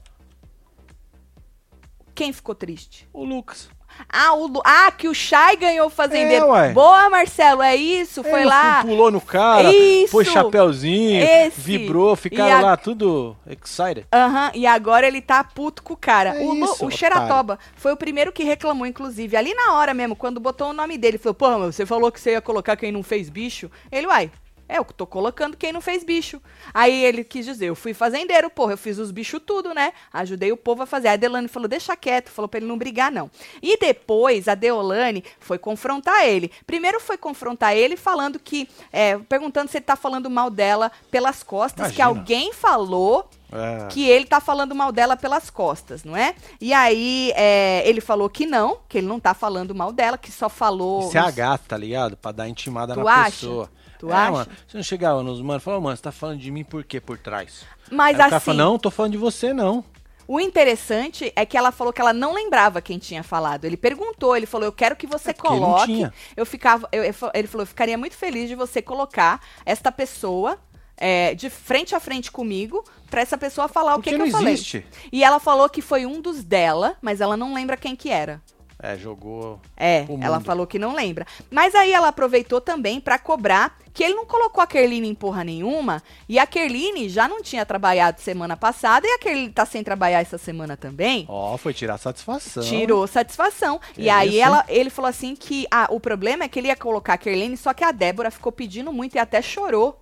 [2.20, 3.08] Quem ficou triste?
[3.14, 3.70] O Lucas.
[4.06, 6.44] Ah, o Lu- ah, que o Chay ganhou o fazendeiro.
[6.44, 6.72] É, ué.
[6.74, 8.22] Boa, Marcelo, é isso?
[8.22, 8.82] Foi Ele lá.
[8.84, 10.12] Pulou no cara, Isso.
[10.12, 11.58] pôs chapéuzinho, Esse.
[11.58, 14.06] vibrou, ficaram a- lá tudo excited.
[14.12, 16.36] Aham, e agora ele tá puto com o cara.
[16.38, 16.90] É o Lu- isso, o.
[16.90, 19.34] Xeratoba foi o primeiro que reclamou, inclusive.
[19.34, 22.20] Ali na hora mesmo, quando botou o nome dele, falou: Pô, mas você falou que
[22.20, 23.70] você ia colocar quem não fez bicho.
[23.90, 24.30] Ele, uai.
[24.70, 26.40] É, eu tô colocando quem não fez bicho.
[26.72, 29.92] Aí ele quis dizer, eu fui fazendeiro, porra, eu fiz os bichos tudo, né?
[30.12, 31.08] Ajudei o povo a fazer.
[31.08, 33.30] A Deolane falou, deixa quieto, falou pra ele não brigar, não.
[33.60, 36.52] E depois a Deolane foi confrontar ele.
[36.66, 41.42] Primeiro foi confrontar ele falando que, é, perguntando se ele tá falando mal dela pelas
[41.42, 42.20] costas, que Imagina.
[42.20, 43.88] alguém falou É.
[43.88, 46.34] que ele tá falando mal dela pelas costas, não é?
[46.60, 50.30] E aí é, ele falou que não, que ele não tá falando mal dela, que
[50.30, 51.08] só falou.
[51.08, 52.16] Isso é a gata, tá ligado?
[52.16, 53.30] Pra dar intimada Tu na acha?
[53.32, 53.70] pessoa.
[54.00, 54.30] Tu é, acha?
[54.32, 54.50] mano.
[54.66, 57.00] Você não chegava nos mano e falava, mano, você tá falando de mim por quê
[57.00, 57.64] por trás?
[57.90, 59.84] Mas Aí o assim, fala, não, tô falando de você, não.
[60.26, 63.64] o interessante é que ela falou que ela não lembrava quem tinha falado.
[63.64, 66.08] Ele perguntou, ele falou: Eu quero que você É coloque.
[66.36, 67.12] Eu ficava, eu- ele
[67.48, 70.58] falou: Eu ficaria muito feliz de você colocar esta pessoa.
[71.02, 74.26] é, de frente a frente comigo, pra essa pessoa falar o Porque que, que não
[74.26, 74.52] eu falei.
[74.52, 74.84] existe.
[75.10, 78.42] E ela falou que foi um dos dela, mas ela não lembra quem que era.
[78.82, 79.60] É, jogou.
[79.76, 81.26] É, ela falou que não lembra.
[81.50, 85.44] Mas aí ela aproveitou também pra cobrar que ele não colocou a Kerline em porra
[85.44, 86.02] nenhuma.
[86.28, 90.20] E a Kerline já não tinha trabalhado semana passada e a Kerline tá sem trabalhar
[90.20, 91.26] essa semana também.
[91.28, 92.62] Ó, foi tirar satisfação.
[92.62, 93.78] Tirou satisfação.
[93.92, 96.68] Que e aí isso, ela, ele falou assim que ah, o problema é que ele
[96.68, 100.00] ia colocar a Kerline, só que a Débora ficou pedindo muito e até chorou.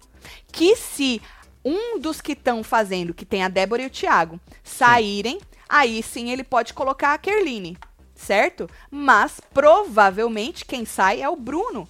[0.53, 1.20] que se
[1.64, 6.31] um dos que estão fazendo, que tem a Débora e o Thiago, saírem, aí sim
[6.31, 7.76] ele pode colocar a Kerline,
[8.19, 8.69] certo?
[8.91, 11.89] Mas provavelmente quem sai é o Bruno.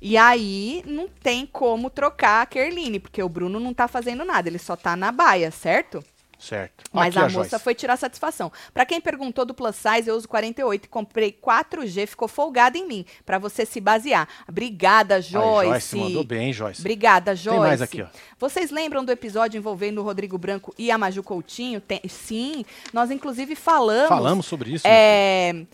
[0.00, 4.48] E aí não tem como trocar a Kerline, porque o Bruno não tá fazendo nada,
[4.48, 6.04] ele só tá na baia, certo?
[6.44, 6.84] Certo.
[6.92, 8.52] Mas Aqui a, a moça foi tirar satisfação.
[8.74, 12.86] Pra quem perguntou do plus size, eu uso 48 e comprei 4G, ficou folgado em
[12.86, 14.28] mim, Pra você se basear.
[14.46, 15.68] Obrigada, Joyce.
[15.70, 16.80] Joyce mandou bem, Joyce.
[16.82, 17.60] Obrigada, Joyce.
[17.60, 18.06] mais aqui, ó.
[18.38, 21.80] Vocês lembram do episódio envolvendo o Rodrigo Branco e a Maju Coutinho?
[21.80, 24.08] Tem- sim, nós inclusive falamos.
[24.08, 24.86] Falamos sobre isso.
[24.86, 25.64] É,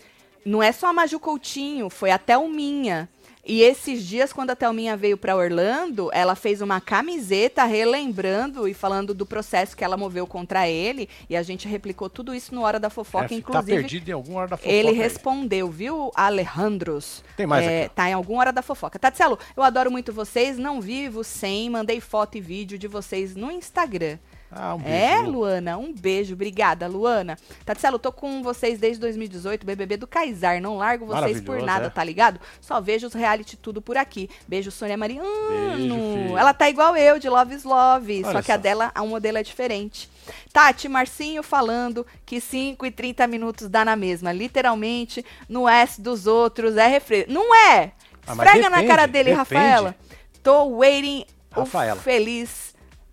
[0.45, 3.09] não é só a Maju Coutinho, foi a Thelminha.
[3.43, 8.73] E esses dias, quando a Thelminha veio para Orlando, ela fez uma camiseta relembrando e
[8.73, 11.09] falando do processo que ela moveu contra ele.
[11.27, 13.77] E a gente replicou tudo isso no Hora da Fofoca, É, tá inclusive.
[13.77, 14.71] perdido em alguma hora da fofoca.
[14.73, 14.95] Ele aí.
[14.95, 17.23] respondeu, viu, Alejandros?
[17.35, 17.95] Tem mais É, aqui.
[17.95, 18.99] Tá em alguma hora da fofoca.
[18.99, 23.49] Tatselo, eu adoro muito vocês, não vivo sem, mandei foto e vídeo de vocês no
[23.51, 24.19] Instagram.
[24.51, 24.97] Ah, um beijo.
[24.97, 26.33] É, Luana, um beijo.
[26.33, 27.37] Obrigada, Luana.
[27.65, 30.61] Tatselo, tô com vocês desde 2018, BBB do Kaysar.
[30.61, 31.89] Não largo vocês por nada, é.
[31.89, 32.39] tá ligado?
[32.59, 34.29] Só vejo os reality tudo por aqui.
[34.45, 35.25] Beijo, Sônia Mariano.
[35.47, 36.37] Beijo.
[36.37, 38.23] Ela tá igual eu, de Love is Love.
[38.25, 38.61] Olha só que a só.
[38.61, 40.09] dela, a modelo é diferente.
[40.51, 44.33] Tati Marcinho falando que 5 e 30 minutos dá na mesma.
[44.33, 47.31] Literalmente, no S dos outros é refresco.
[47.31, 47.93] Não é!
[48.27, 49.37] Ah, Esfrega na depende, cara dele, depende.
[49.37, 49.95] Rafaela.
[50.43, 52.01] Tô waiting Rafaela.
[52.01, 52.71] feliz.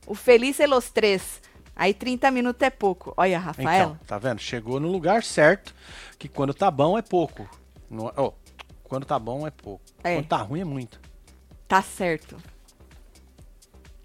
[0.09, 1.41] O feliz elos três.
[1.77, 3.13] Aí 30 minutos é pouco.
[3.17, 3.93] Olha, Rafaela.
[3.95, 4.41] Então, tá vendo?
[4.41, 5.75] Chegou no lugar certo,
[6.19, 7.49] que quando tá bom é pouco.
[7.89, 8.33] Não, ó,
[8.83, 9.83] quando tá bom é pouco.
[10.03, 10.15] É.
[10.17, 11.01] Quando tá ruim é muito.
[11.69, 12.37] Tá certo.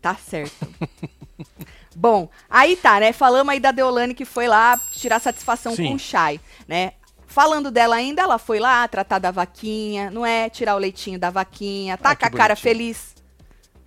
[0.02, 0.68] Tá certo.
[1.96, 3.14] Bom, aí tá, né?
[3.14, 5.88] Falamos aí da Deolane que foi lá tirar satisfação Sim.
[5.90, 6.94] com o Chay, né?
[7.26, 10.50] Falando dela ainda, ela foi lá tratar da vaquinha, não é?
[10.50, 11.98] Tirar o leitinho da vaquinha.
[11.98, 12.76] Tá Ah, com a que cara bonitinho.
[12.76, 13.16] feliz.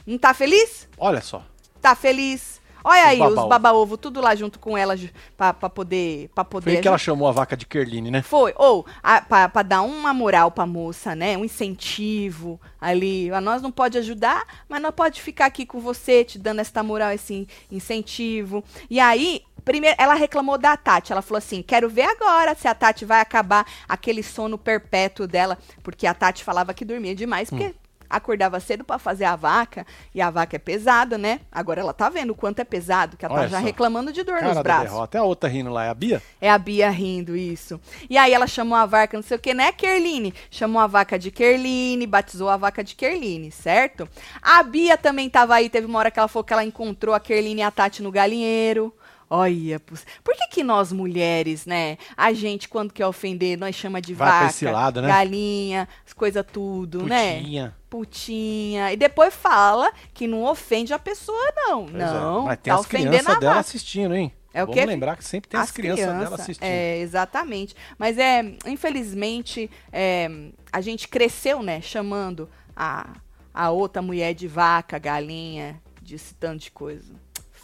[0.06, 0.88] Não tá feliz?
[0.96, 1.44] Olha só.
[1.80, 2.56] Tá feliz.
[2.88, 3.48] Olha Os aí, os baba-ovo.
[3.48, 4.94] baba-ovo, tudo lá junto com ela
[5.36, 6.30] pra, pra poder.
[6.32, 8.22] Pra poder Foi aí que ela chamou a vaca de Kerline, né?
[8.22, 11.36] foi, ou a- pra, pra dar uma moral pra moça, né?
[11.36, 13.28] Um incentivo ali.
[13.32, 16.80] A nós não pode ajudar, mas nós pode ficar aqui com você, te dando esta
[16.82, 18.62] moral, esse incentivo.
[18.88, 21.10] E aí, primeiro, ela reclamou da Tati.
[21.10, 25.58] Ela falou assim: quero ver agora se a Tati vai acabar aquele sono perpétuo dela.
[25.82, 27.74] Porque a Tati falava que dormia demais, porque.
[28.08, 31.40] Acordava cedo pra fazer a vaca, e a vaca é pesada, né?
[31.50, 33.64] Agora ela tá vendo o quanto é pesado, que ela tá Olha já só.
[33.64, 34.98] reclamando de dor Cara nos braços.
[34.98, 36.22] Até a outra rindo lá, é a Bia?
[36.40, 37.80] É a Bia rindo, isso.
[38.08, 40.34] E aí ela chamou a vaca, não sei o que, né, Kerline?
[40.50, 44.08] Chamou a vaca de Kerline, batizou a vaca de Kerline, certo?
[44.40, 47.20] A Bia também tava aí, teve uma hora que ela falou que ela encontrou a
[47.20, 48.92] Kerline e a Tati no galinheiro.
[49.28, 54.14] Olha, por que que nós mulheres, né, a gente quando quer ofender, nós chama de
[54.14, 55.08] Vai vaca, lado, né?
[55.08, 57.38] galinha, as coisas tudo, né?
[57.38, 57.76] Putinha.
[57.90, 58.92] Putinha.
[58.92, 61.86] E depois fala que não ofende a pessoa, não.
[61.86, 62.06] Pois é.
[62.06, 64.32] não, Mas tem tá as crianças dela assistindo, hein?
[64.54, 66.64] É o Vamos lembrar que sempre tem as, crianças dela assistindo.
[66.64, 67.76] É, exatamente.
[67.98, 70.30] Mas é, infelizmente, é,
[70.72, 73.16] a gente cresceu, né, chamando a,
[73.52, 77.12] a outra mulher de vaca, galinha, disse tanto de coisa.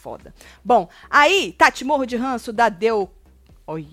[0.02, 0.34] Foda.
[0.64, 3.08] Bom, aí, Tati, morro de ranço da Deu.
[3.64, 3.86] Olha.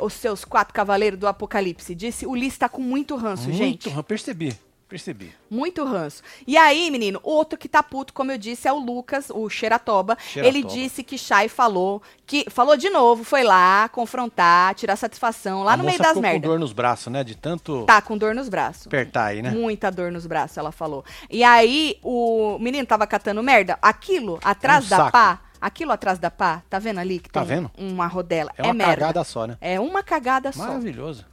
[0.00, 1.94] Os seus quatro cavaleiros do apocalipse.
[1.94, 3.88] Disse, o Liz tá com muito ranço, Muito, gente.
[3.90, 4.56] ran- percebi.
[4.92, 5.34] Percebi.
[5.50, 6.22] Muito ranço.
[6.46, 10.18] E aí, menino, outro que tá puto, como eu disse, é o Lucas, o Xeratoba.
[10.20, 10.46] Xeratoba.
[10.46, 15.72] Ele disse que Chay falou, que falou de novo, foi lá confrontar, tirar satisfação lá
[15.72, 16.42] a no meio das ficou com merdas.
[16.42, 17.24] dor nos braços, né?
[17.24, 18.86] De tanto Tá com dor nos braços.
[18.86, 19.50] apertar aí, né?
[19.50, 21.02] Muita dor nos braços, ela falou.
[21.30, 23.78] E aí, o menino tava catando merda.
[23.80, 25.12] Aquilo atrás Um da saco.
[25.12, 27.70] pá, aquilo atrás da pá, tá vendo ali que Tá vendo?
[27.78, 28.52] uma rodela?
[28.58, 28.94] É uma merda.
[28.96, 29.56] cagada só, né?
[29.60, 30.66] É uma cagada só.
[30.66, 31.24] Maravilhoso.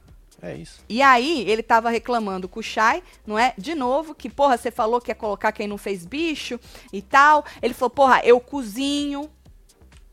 [0.42, 0.82] É isso.
[0.88, 3.52] E aí, ele tava reclamando com o Chay, não é?
[3.58, 6.58] De novo, que, porra, você falou que ia colocar quem não fez bicho
[6.92, 7.44] e tal.
[7.60, 9.30] Ele falou, porra, eu cozinho.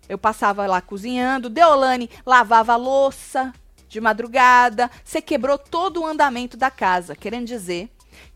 [0.10, 1.50] Eu passava lá cozinhando.
[1.50, 3.54] Deolane lavava louça
[3.88, 4.92] de madrugada.
[5.04, 7.16] Você quebrou todo o andamento da casa.
[7.16, 7.90] Querendo dizer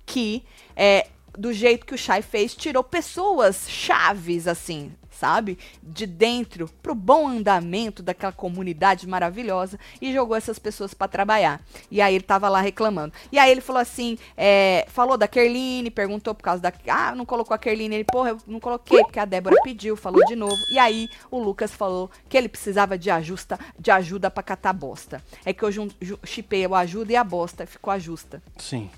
[0.06, 0.44] que,
[0.76, 5.59] é, do jeito que o Chay fez, tirou pessoas chaves, assim, sabe?
[5.84, 11.61] De dentro pro bom andamento daquela comunidade maravilhosa e jogou essas pessoas pra trabalhar.
[11.91, 13.13] E aí ele tava lá reclamando.
[13.32, 16.74] E aí ele falou assim, é, falou da Kerline, perguntou por causa da...
[16.88, 17.93] Ah, não colocou a Kerline.
[17.93, 20.57] Ele, porra, eu não coloquei porque a Débora pediu, falou de novo.
[20.72, 25.22] E aí o Lucas falou que ele precisava de, ajusta, de ajuda pra catar bosta.
[25.45, 25.69] É que eu
[26.24, 28.89] chipei o ajuda e a bosta, ficou a justa Sim.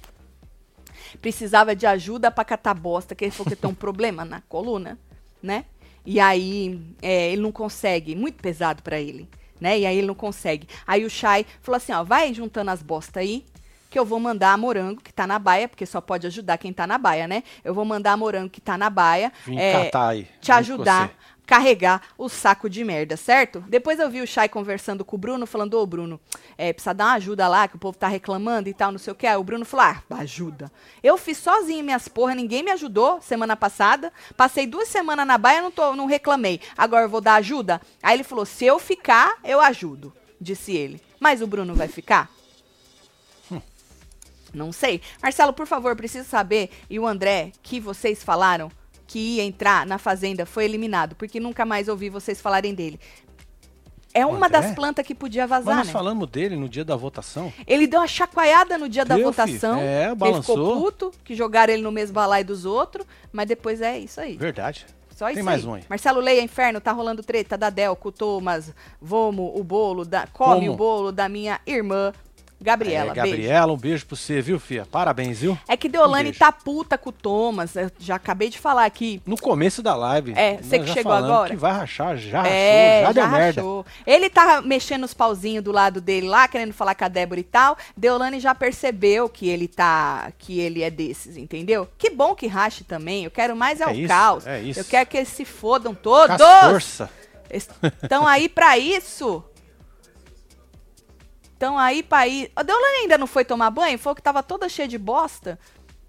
[1.22, 4.98] precisava de ajuda pra catar bosta, que ele falou que tem um problema na coluna,
[5.42, 5.66] né?
[6.06, 9.28] E aí é, ele não consegue, muito pesado pra ele,
[9.60, 9.80] né?
[9.80, 10.68] E aí ele não consegue.
[10.86, 13.46] Aí o Chay falou assim, ó, vai juntando as bostas aí,
[13.90, 16.74] que eu vou mandar a Morango, que tá na baia, porque só pode ajudar quem
[16.74, 17.44] tá na baia, né?
[17.64, 20.28] Eu vou mandar a Morango, que tá na baia, Vim é, catar aí.
[20.42, 21.12] te ajudar.
[21.46, 23.62] Carregar o saco de merda, certo?
[23.68, 26.20] Depois eu vi o Chay conversando com o Bruno, falando, ô Bruno,
[26.58, 29.12] é, precisa dar uma ajuda lá, que o povo tá reclamando e tal, não sei
[29.12, 29.28] o que.
[29.28, 30.72] Aí o Bruno falou, ah, ajuda.
[31.02, 34.12] Eu fiz sozinho minhas porra, ninguém me ajudou semana passada.
[34.38, 36.62] Passei duas semanas na baia, não, tô, não reclamei.
[36.78, 37.82] Agora eu vou dar ajuda?
[38.02, 41.02] Aí ele falou, se eu ficar, eu ajudo, disse ele.
[41.20, 42.30] Mas o Bruno vai ficar?
[44.54, 45.02] Não sei.
[45.22, 46.70] Marcelo, por favor, preciso saber.
[46.88, 48.72] E o André, que vocês falaram
[49.08, 53.00] que ia entrar na fazenda, foi eliminado, porque nunca mais ouvi vocês falarem dele.
[54.14, 54.62] É uma André?
[54.62, 55.94] das plantas que podia Mas vazar, nós né?
[55.94, 57.52] falamos dele no dia da votação.
[57.66, 59.76] Ele deu uma chacoalhada no dia da Deu, votação.
[59.80, 59.88] filho.
[59.88, 60.56] É, Ele balançou.
[60.56, 64.38] ficou puto, que jogaram ele no mesmo balaio dos outros, mas depois é isso aí.
[64.38, 64.86] Verdade.
[65.16, 65.68] Só isso Tem mais aí.
[65.68, 65.84] um aí.
[65.90, 70.74] Marcelo Leia, Inferno, tá rolando treta da Delco, Thomas, Vomo, o bolo, da, come Como?
[70.74, 72.14] o bolo da minha irmã,
[72.64, 73.12] Gabriela.
[73.12, 73.30] É, beijo.
[73.30, 74.88] Gabriela, um beijo pra você, viu, Fia?
[74.90, 75.58] Parabéns, viu?
[75.68, 76.40] É que Deolane beijo.
[76.40, 77.74] tá puta com o Thomas.
[78.00, 79.22] Já acabei de falar aqui.
[79.26, 80.34] No começo da live.
[80.36, 81.50] É, você que já chegou agora.
[81.50, 83.62] Que vai rachar, já é, rachou, já, deu merda.
[83.62, 83.86] rachou.
[84.08, 87.44] Ele tava mexendo os pauzinhos do lado dele lá, querendo falar com a Débora e
[87.44, 87.78] tal.
[87.96, 90.32] Deolane já percebeu que ele tá.
[90.38, 91.88] que ele é desses, entendeu?
[91.98, 93.26] Que bom que rache também.
[93.26, 94.48] Eu quero mais é, É o isso, caos.
[94.48, 94.80] é isso.
[94.80, 96.38] Eu quero que eles se fodam Com todos.
[96.70, 97.10] força.
[97.52, 99.44] Estão aí pra isso.
[101.64, 102.00] Estão aí
[102.44, 102.52] isso.
[102.56, 103.98] A Deolane ainda não foi tomar banho?
[103.98, 105.58] Falou que tava toda cheia de bosta.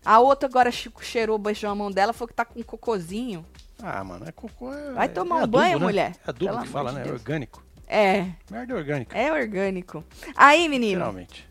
[0.05, 3.47] A outra agora che- cheirou, beijou a mão dela, falou que tá com um cocôzinho.
[3.81, 4.73] Ah, mano, é cocô.
[4.73, 5.85] É, Vai tomar é um adubo, banho, né?
[5.85, 6.13] mulher.
[6.27, 7.03] É adubo Pelo que fala, de né?
[7.05, 7.21] Deus.
[7.21, 7.63] Orgânico.
[7.87, 9.17] É, Merda orgânica.
[9.17, 10.05] é orgânico.
[10.37, 11.49] Aí, menino, Geralmente.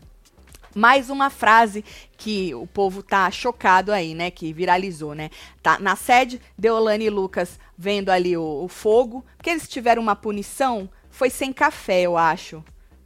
[0.74, 1.82] mais uma frase
[2.18, 4.30] que o povo tá chocado aí, né?
[4.30, 5.30] Que viralizou, né?
[5.62, 10.14] Tá na sede, Deolane e Lucas vendo ali o, o fogo, porque eles tiveram uma
[10.16, 12.62] punição, foi sem café, eu acho,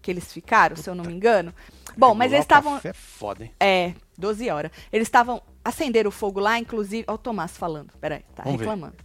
[0.09, 1.53] que eles ficaram, se eu não me engano.
[1.95, 3.53] Bom, mas eles estavam é foda, hein?
[3.61, 4.73] É, 12 horas.
[4.91, 5.43] Eles estavam.
[5.63, 7.05] Acenderam o fogo lá, inclusive.
[7.07, 7.93] Olha o Tomás falando.
[8.01, 8.65] Peraí, tá Vamos ver.
[8.65, 8.97] reclamando.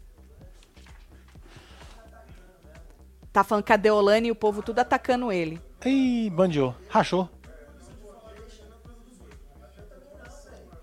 [3.34, 5.60] Tá falando que a Deolane e o povo tudo atacando ele.
[5.86, 6.74] Ih, bandiou.
[6.88, 7.28] Rachou.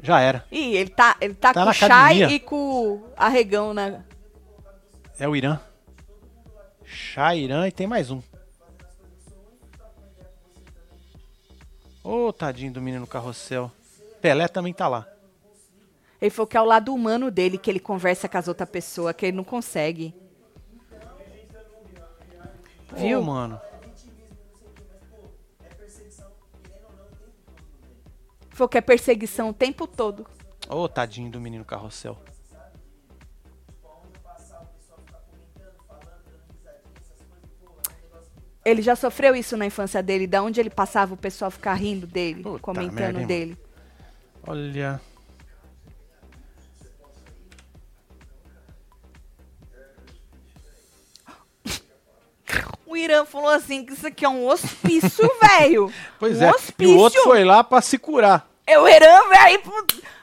[0.03, 0.45] Já era.
[0.53, 4.03] Ih, ele tá, ele tá, Tá com o Chay e com o arregão na.
[5.19, 5.59] É o Irã.
[6.85, 8.21] Chá, Irã e tem mais um.
[12.03, 13.71] Ô, tadinho do menino carrossel.
[14.21, 15.07] Pelé também tá lá.
[16.21, 19.15] Ele falou que é o lado humano dele, que ele conversa com as outras pessoas,
[19.15, 20.15] que ele não consegue.
[22.95, 23.23] Viu?
[23.23, 23.61] Mano.
[28.51, 30.27] Falou que é perseguição o tempo todo.
[30.69, 32.19] Ô, tadinho do menino carrossel.
[38.65, 42.07] Ele já sofreu isso na infância dele, da onde ele passava o pessoal ficar rindo
[42.07, 43.57] dele, Puta comentando merda, dele.
[44.47, 45.01] Olha.
[52.87, 55.93] O Irã falou assim que isso aqui é um hospício, velho.
[56.19, 56.51] Pois um é.
[56.51, 56.93] hospício.
[56.93, 58.51] E o outro foi lá pra se curar.
[58.67, 59.63] É o Irã, velho.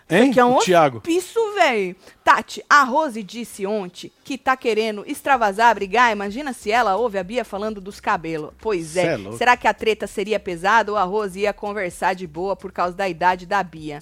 [0.10, 0.98] Isso Hein, aqui é um Thiago?
[0.98, 1.96] hospício, velho.
[2.24, 6.12] Tati, a Rose disse ontem que tá querendo extravasar, brigar.
[6.14, 8.52] Imagina se ela ouve a Bia falando dos cabelos.
[8.60, 9.16] Pois é.
[9.16, 9.32] é.
[9.34, 12.96] Será que a treta seria pesada ou a Rose ia conversar de boa por causa
[12.96, 14.00] da idade da Bia?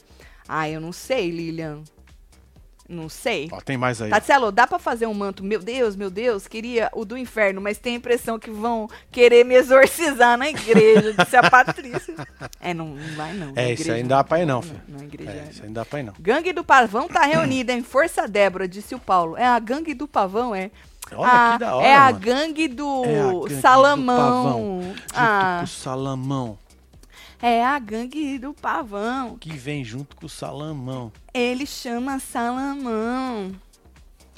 [0.47, 1.81] Ah, eu não sei, Lilian.
[2.87, 3.49] Não sei.
[3.51, 4.11] Ó, tem mais aí.
[4.11, 5.43] Tatselo, dá pra fazer um manto?
[5.43, 9.43] Meu Deus, meu Deus, queria o do inferno, mas tenho a impressão que vão querer
[9.43, 12.13] me exorcizar na igreja, disse a Patrícia.
[12.59, 13.53] É, não, não vai não.
[13.55, 14.81] É, isso aí não dá pra ir não, filho.
[14.87, 16.13] Não, na igreja É, é, isso aí não dá pra ir não.
[16.19, 19.35] Gangue do Pavão tá reunida em Força Débora, disse o Paulo.
[19.35, 20.69] É a gangue do Pavão, é.
[21.11, 22.19] Olha Ah, que da hora, É a mano.
[22.19, 24.43] gangue do É a gangue do Salamão.
[24.43, 26.59] Pavão, Junto ah, Salamão.
[27.47, 29.37] É a gangue do Pavão.
[29.39, 31.11] Que vem junto com o Salamão.
[31.33, 33.51] Ele chama Salamão.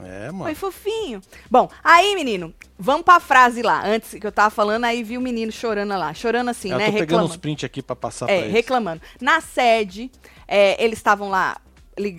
[0.03, 0.43] É, mano.
[0.43, 1.22] Foi fofinho.
[1.49, 3.82] Bom, aí, menino, vamos pra frase lá.
[3.84, 6.14] Antes que eu tava falando, aí vi o menino chorando lá.
[6.14, 6.86] Chorando assim, eu né?
[6.86, 7.30] tô pegando Reclamando.
[7.34, 8.51] uns prints aqui pra passar É, pra eles.
[8.53, 9.01] reclamando.
[9.22, 10.12] Na sede,
[10.47, 11.58] é, eles estavam lá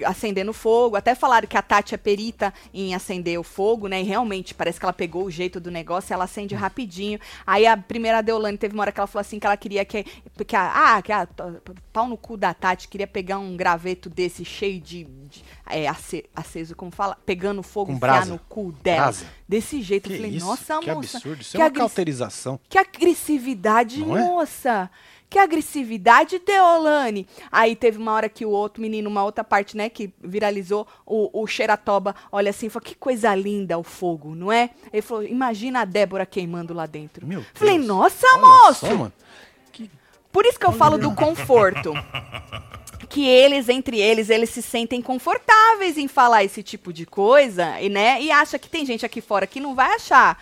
[0.07, 4.01] acendendo fogo, até falaram que a Tati é perita em acender o fogo, né?
[4.01, 6.59] E realmente parece que ela pegou o jeito do negócio, ela acende Hum.
[6.59, 7.19] rapidinho.
[7.47, 10.05] Aí a primeira Deolane teve uma hora que ela falou assim que ela queria que,
[10.47, 11.29] que a, ah, que a
[11.93, 16.25] pau no cu da Tati queria pegar um graveto desse cheio de, de é, ace-
[16.35, 18.33] aceso, como fala, pegando fogo, enfiar brasa.
[18.33, 19.03] no cu dela.
[19.03, 19.27] Brasa.
[19.49, 20.47] Desse jeito, Que eu falei, isso?
[20.47, 21.41] nossa, que moça, absurdo.
[21.43, 22.61] Isso que é uma cauterização.
[22.69, 24.07] que agressividade, é?
[24.07, 24.91] moça.
[25.31, 27.27] Que agressividade, Deolane.
[27.53, 31.43] Aí teve uma hora que o outro menino, uma outra parte, né, que viralizou, o,
[31.43, 34.71] o Xeratoba, olha assim, falou, que coisa linda o fogo, não é?
[34.91, 37.27] Ele falou, imagina a Débora queimando lá dentro.
[37.27, 37.87] Meu Falei, Deus.
[37.87, 38.87] nossa, Olha moço.
[38.87, 39.13] Só.
[39.71, 39.91] Que
[40.33, 41.93] Por isso que eu falo do conforto.
[43.09, 47.89] Que eles, entre eles, eles se sentem confortáveis em falar esse tipo de coisa, e,
[47.89, 48.21] né?
[48.21, 50.39] E acha que tem gente aqui fora que não vai achar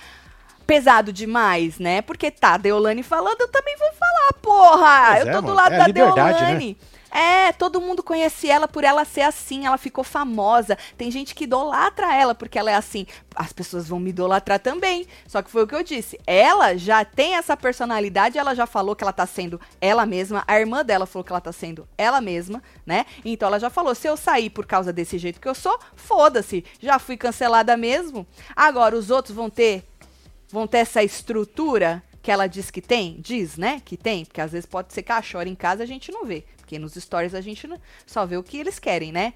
[0.66, 2.02] pesado demais, né?
[2.02, 5.06] Porque tá, Deolane falando, eu também vou falar, porra!
[5.12, 5.92] Pois eu é, tô do lado é da né?
[5.92, 6.78] Deolane.
[7.16, 10.76] É, todo mundo conhece ela por ela ser assim, ela ficou famosa.
[10.98, 13.06] Tem gente que idolatra ela porque ela é assim.
[13.34, 15.06] As pessoas vão me idolatrar também.
[15.26, 16.20] Só que foi o que eu disse.
[16.26, 20.44] Ela já tem essa personalidade, ela já falou que ela tá sendo ela mesma.
[20.46, 23.06] A irmã dela falou que ela tá sendo ela mesma, né?
[23.24, 26.66] Então ela já falou: se eu sair por causa desse jeito que eu sou, foda-se.
[26.80, 28.26] Já fui cancelada mesmo.
[28.54, 29.84] Agora os outros vão ter
[30.56, 34.52] vão ter essa estrutura que ela diz que tem, diz, né, que tem, porque às
[34.52, 37.68] vezes pode ser chore em casa a gente não vê, porque nos stories a gente
[38.06, 39.34] só vê o que eles querem, né?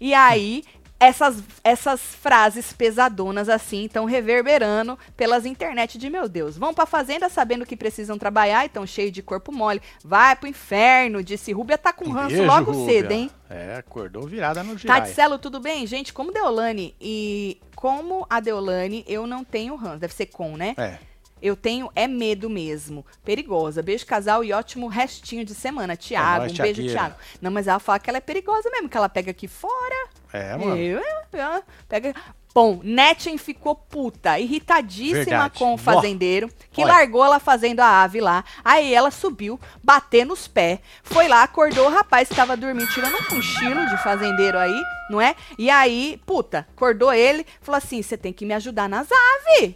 [0.00, 0.62] E aí,
[1.00, 6.58] essas, essas frases pesadonas assim estão reverberando pelas internet de meu Deus.
[6.58, 9.80] Vão pra fazenda sabendo que precisam trabalhar e estão cheio de corpo mole.
[10.04, 12.94] Vai pro inferno, disse Rúbia, tá com ranço Beijo, logo Rúbia.
[12.94, 13.30] cedo, hein?
[13.48, 15.02] É, acordou virada no giraia.
[15.02, 15.86] Taticelo, tudo bem?
[15.86, 20.00] Gente, como Deolane e como a Deolane, eu não tenho ranço.
[20.00, 20.74] Deve ser com, né?
[20.76, 20.98] É.
[21.40, 23.04] Eu tenho é medo mesmo.
[23.24, 23.82] Perigosa.
[23.82, 25.96] Beijo, casal, e ótimo restinho de semana.
[25.96, 26.82] Tiago, nóis, um beijo.
[26.82, 27.14] Tiago.
[27.40, 30.08] Não, mas ela fala que ela é perigosa mesmo, que ela pega aqui fora.
[30.32, 30.76] É, mano.
[30.76, 31.00] Eu,
[31.32, 32.14] eu, pega.
[32.54, 35.58] Bom, Netchen ficou puta, irritadíssima Verdade.
[35.58, 36.94] com o fazendeiro, que Olha.
[36.94, 38.42] largou ela fazendo a ave lá.
[38.64, 43.14] Aí ela subiu, bater nos pés, foi lá, acordou o rapaz que tava dormindo, tirando
[43.14, 45.36] um cochilo de fazendeiro aí, não é?
[45.58, 49.74] E aí, puta, acordou ele, falou assim: você tem que me ajudar nas aves.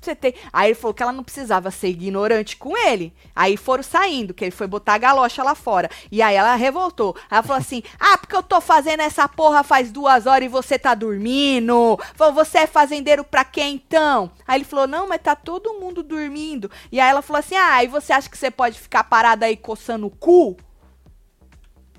[0.00, 0.34] Você tem.
[0.52, 3.12] Aí ele falou que ela não precisava ser ignorante com ele.
[3.36, 5.90] Aí foram saindo, que ele foi botar a galocha lá fora.
[6.10, 7.14] E aí ela revoltou.
[7.30, 10.48] Aí ela falou assim: Ah, porque eu tô fazendo essa porra faz duas horas e
[10.48, 11.98] você tá dormindo.
[12.14, 14.30] Falou, você é fazendeiro pra quê então?
[14.46, 16.70] Aí ele falou: Não, mas tá todo mundo dormindo.
[16.90, 19.56] E aí ela falou assim: Ah, e você acha que você pode ficar parada aí
[19.56, 20.56] coçando o cu?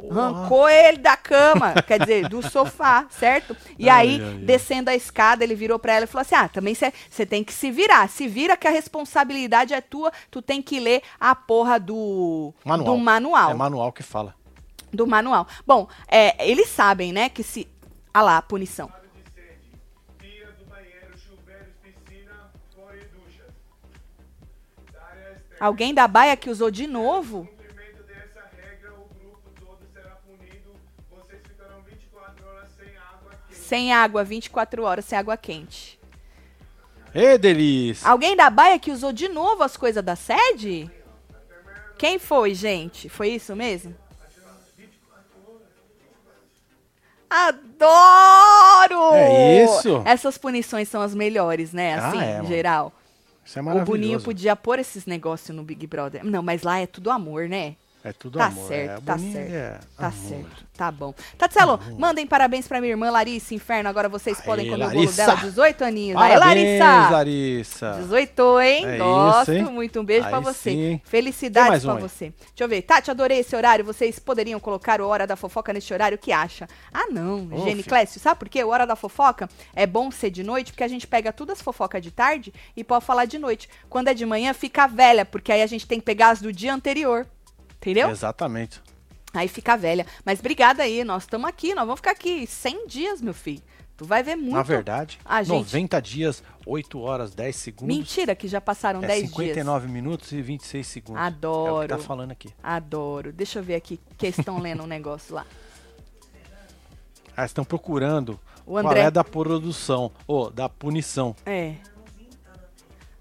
[0.10, 3.56] Arrancou ele da cama, quer dizer, do sofá, certo?
[3.78, 6.48] E Ai, aí, ai, descendo a escada, ele virou pra ela e falou assim: Ah,
[6.48, 8.08] também você tem que se virar.
[8.10, 12.86] Se vira que a responsabilidade é tua, tu tem que ler a porra do Manual.
[12.96, 13.52] do manual.
[13.52, 14.34] É manual que fala.
[14.94, 15.48] do manual.
[15.66, 17.68] Bom, é, eles sabem, né, que se.
[18.14, 18.92] Ah lá, a punição.
[25.60, 27.48] Alguém da baia que usou de novo?
[33.72, 35.98] Sem água, 24 horas, sem água quente.
[37.16, 38.06] Ê, delícia!
[38.06, 40.92] Alguém da baia que usou de novo as coisas da sede?
[41.98, 43.08] Quem foi, gente?
[43.08, 43.96] Foi isso mesmo?
[47.30, 49.14] Adoro!
[49.14, 50.04] É isso?
[50.04, 51.94] Essas punições são as melhores, né?
[51.94, 52.92] Ah, Assim, é, em geral.
[53.46, 53.90] Isso é O maravilhoso.
[53.90, 56.26] Boninho podia pôr esses negócios no Big Brother.
[56.26, 57.78] Não, mas lá é tudo amor, né?
[58.04, 58.68] É tudo Tá amor.
[58.68, 59.52] certo, é, tá certo.
[59.54, 60.28] é Tá amor.
[60.28, 61.14] certo, tá bom.
[61.38, 63.88] Tatselo, mandem parabéns pra minha irmã Larissa Inferno.
[63.88, 65.26] Agora vocês Aê, podem comer o bolo Larissa.
[65.28, 66.20] dela, 18 aninhos.
[66.20, 67.10] Aí, Parabéns, Larissa!
[67.12, 67.92] Larissa.
[68.02, 68.86] 18, hein?
[68.88, 69.64] É Gosto isso, hein?
[69.66, 70.00] muito.
[70.00, 70.72] Um beijo pra Aí você.
[70.72, 71.02] sim.
[71.06, 72.02] Felicidades pra um aí.
[72.02, 72.26] você.
[72.40, 72.82] Deixa eu ver.
[72.82, 73.86] Tati, adorei esse horário.
[73.86, 76.16] Vocês poderiam colocar o Hora da Fofoca nesse horário?
[76.16, 76.68] O que acha?
[76.92, 77.48] Ah, não.
[77.52, 77.84] Ô, Gene.
[77.84, 78.64] Clécio, sabe por quê?
[78.64, 81.62] O Hora da Fofoca é bom ser de noite, porque a gente pega todas as
[81.62, 83.70] fofocas de tarde e pode falar de noite.
[83.90, 86.52] Quando é de manhã, fica velha, porque aí a gente tem que pegar as do
[86.52, 87.28] dia anterior.
[87.82, 88.10] Entendeu?
[88.10, 88.82] Exatamente.
[89.34, 90.06] Aí fica velha.
[90.24, 93.62] Mas obrigada aí, nós estamos aqui, nós vamos ficar aqui 100 dias, meu filho.
[93.98, 94.54] Tu vai ver muito.
[94.54, 95.52] Na verdade, Ah, gente.
[95.58, 97.96] 90 dias, 8 horas, 10 segundos.
[97.96, 99.32] Mentira que já passaram É 10 dias.
[99.32, 101.22] 59 minutos e 26 segundos.
[101.22, 101.88] É o Adoro.
[101.88, 102.50] que tá falando aqui.
[102.64, 103.32] Adoro.
[103.32, 105.46] Deixa eu ver aqui que estão lendo um negócio lá.
[107.38, 109.02] Ah, estão procurando O qual André.
[109.02, 111.36] é da produção, ou da punição.
[111.46, 111.76] É.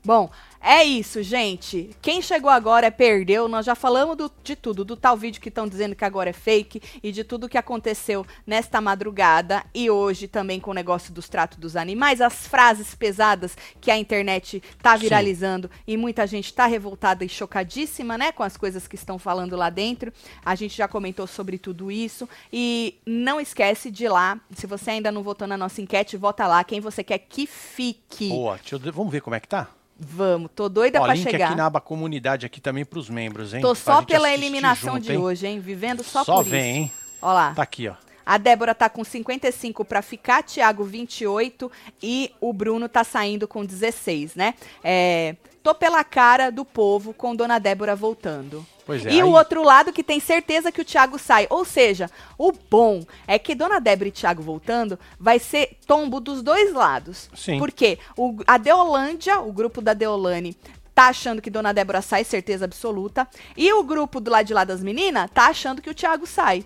[0.05, 0.31] Bom,
[0.63, 1.91] é isso, gente.
[2.03, 3.49] Quem chegou agora perdeu.
[3.49, 6.33] Nós já falamos do- de tudo, do tal vídeo que estão dizendo que agora é
[6.35, 11.29] fake e de tudo que aconteceu nesta madrugada e hoje também com o negócio dos
[11.29, 15.05] tratos dos animais, as frases pesadas que a internet tá Sim.
[15.05, 19.57] viralizando e muita gente tá revoltada e chocadíssima, né, com as coisas que estão falando
[19.57, 20.13] lá dentro.
[20.45, 24.91] A gente já comentou sobre tudo isso e não esquece de ir lá, se você
[24.91, 28.29] ainda não votou na nossa enquete, vota lá quem você quer que fique.
[28.29, 29.69] Boa, eu- vamos ver como é que tá?
[30.03, 31.49] Vamos, tô doida Ó, pra link chegar.
[31.49, 33.61] aqui na aba comunidade aqui também pros membros, hein?
[33.61, 35.19] Tô só pela eliminação junto, de hein?
[35.19, 35.61] hoje, hein?
[35.61, 36.79] Vivendo só, Só por vem, isso.
[36.79, 36.93] hein?
[37.21, 37.53] Ó lá.
[37.55, 37.95] Tá aqui, ó.
[38.25, 41.71] A Débora tá com 55 pra ficar, Thiago 28
[42.03, 44.55] e o Bruno tá saindo com 16, né?
[44.83, 48.65] É, tô pela cara do povo com Dona Débora voltando.
[48.93, 51.47] É, e o aí- outro lado que tem certeza que o Thiago sai.
[51.51, 56.43] Ou seja, o bom é que Dona Débora e Thiago voltando vai ser tombo dos
[56.43, 57.29] dois lados.
[57.35, 57.59] Sim.
[57.59, 60.57] Porque o, a Deolândia, o grupo da Deolane,
[60.95, 63.27] tá achando que Dona Débora sai, certeza absoluta.
[63.57, 66.65] E o grupo do lado de lá das meninas tá achando que o Thiago sai.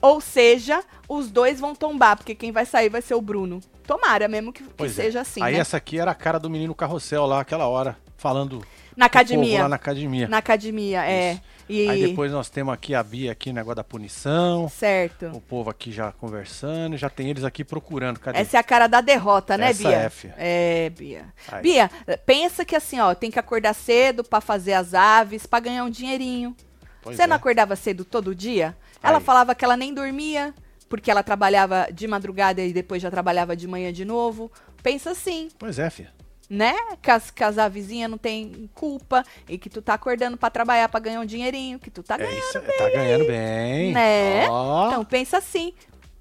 [0.00, 3.60] Ou seja, os dois vão tombar, porque quem vai sair vai ser o Bruno.
[3.86, 4.88] Tomara mesmo que, que é.
[4.88, 5.60] seja assim, Aí né?
[5.60, 8.62] essa aqui era a cara do menino carrossel lá, aquela hora, falando
[8.96, 9.62] Na academia.
[9.62, 10.26] lá na academia.
[10.28, 11.32] Na academia, é.
[11.32, 11.42] Isso.
[11.68, 11.88] E...
[11.88, 14.68] Aí depois nós temos aqui a Bia aqui, negócio da punição.
[14.68, 15.26] Certo.
[15.34, 18.18] O povo aqui já conversando, já tem eles aqui procurando.
[18.20, 18.38] Cadê?
[18.38, 20.12] Essa é a cara da derrota, né, Essa Bia?
[20.38, 20.84] é.
[20.86, 21.24] É, Bia.
[21.50, 21.62] Aí.
[21.62, 21.90] Bia,
[22.24, 25.90] pensa que assim, ó, tem que acordar cedo pra fazer as aves, pra ganhar um
[25.90, 26.56] dinheirinho.
[27.02, 27.36] Pois Você não é.
[27.36, 28.76] acordava cedo todo dia?
[29.02, 29.24] Ela Aí.
[29.24, 30.54] falava que ela nem dormia,
[30.88, 34.50] porque ela trabalhava de madrugada e depois já trabalhava de manhã de novo.
[34.82, 36.12] Pensa assim, Pois é, filha.
[36.48, 36.74] Né?
[37.02, 40.88] Que as, que as avezinhas não tem culpa e que tu tá acordando pra trabalhar
[40.88, 43.92] pra ganhar um dinheirinho, que tu tá É ganhando, isso, tá ganhando bem.
[43.92, 44.48] né?
[44.48, 45.72] Ó, Então pensa assim.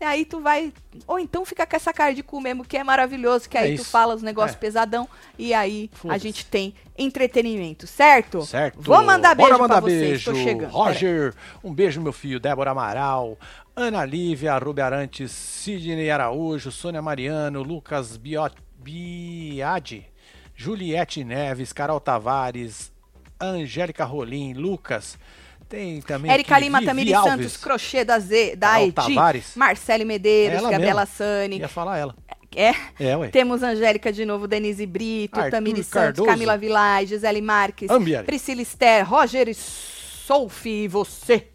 [0.01, 0.71] Aí tu vai.
[1.07, 3.78] Ou então fica com essa cara de cu mesmo, que é maravilhoso, que É aí
[3.78, 4.59] tu fala os negócios É.
[4.59, 5.07] pesadão
[5.39, 8.45] e aí a gente tem entretenimento, certo?
[8.45, 8.82] certo.
[8.82, 10.32] Vou mandar beijo Bora mandar pra vocês, beijo.
[10.32, 10.69] tô chegando.
[10.71, 12.39] Roger, um beijo meu filho.
[12.41, 13.38] Débora Amaral,
[13.76, 20.05] Ana Lívia, Rubi Arantes, Sidney Araújo, Sônia Mariano, Lucas Bio- Biadi,
[20.56, 22.91] Juliette Neves, Carol Tavares,
[23.39, 25.18] Angélica Rolim, Lucas.
[25.68, 27.32] Tem também Érica Lima, Vivi Tamiri Alves.
[27.34, 29.53] Santos, Crochê da Z, da Carol Tavares.
[29.56, 31.16] Marcele Medeiros, Ela Gabriela mesma.
[31.16, 31.58] Sani.
[31.60, 32.16] Ia falar ela.
[32.56, 32.74] É.
[32.97, 33.28] É, ué.
[33.30, 36.30] Temos Angélica de novo, Denise Brito, Arthur Tamiri Santos, Cardoso.
[36.30, 38.26] Camila Vilay, Gisele Marques, Ambiari.
[38.26, 41.47] Priscila Esther, Roger Solfi e você,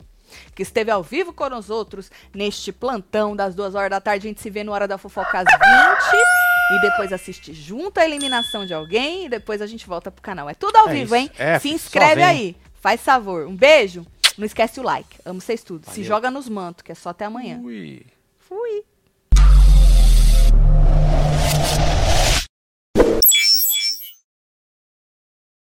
[0.55, 4.27] que esteve ao vivo com nós outros neste plantão das duas horas da tarde.
[4.27, 8.05] A gente se vê no Hora da Fofoca às 20 e depois assiste junto a
[8.05, 10.49] eliminação de alguém e depois a gente volta pro canal.
[10.49, 11.15] É tudo ao é vivo, isso.
[11.17, 11.31] hein?
[11.39, 12.57] É, Se inscreve aí.
[12.81, 13.47] Faz favor.
[13.47, 14.07] Um beijo.
[14.39, 15.19] Não esquece o like.
[15.25, 15.85] Amo vocês tudo.
[15.85, 15.95] Valeu.
[15.95, 17.61] Se joga nos mantos, que é só até amanhã.
[17.61, 18.07] Fui.
[18.39, 18.85] Fui.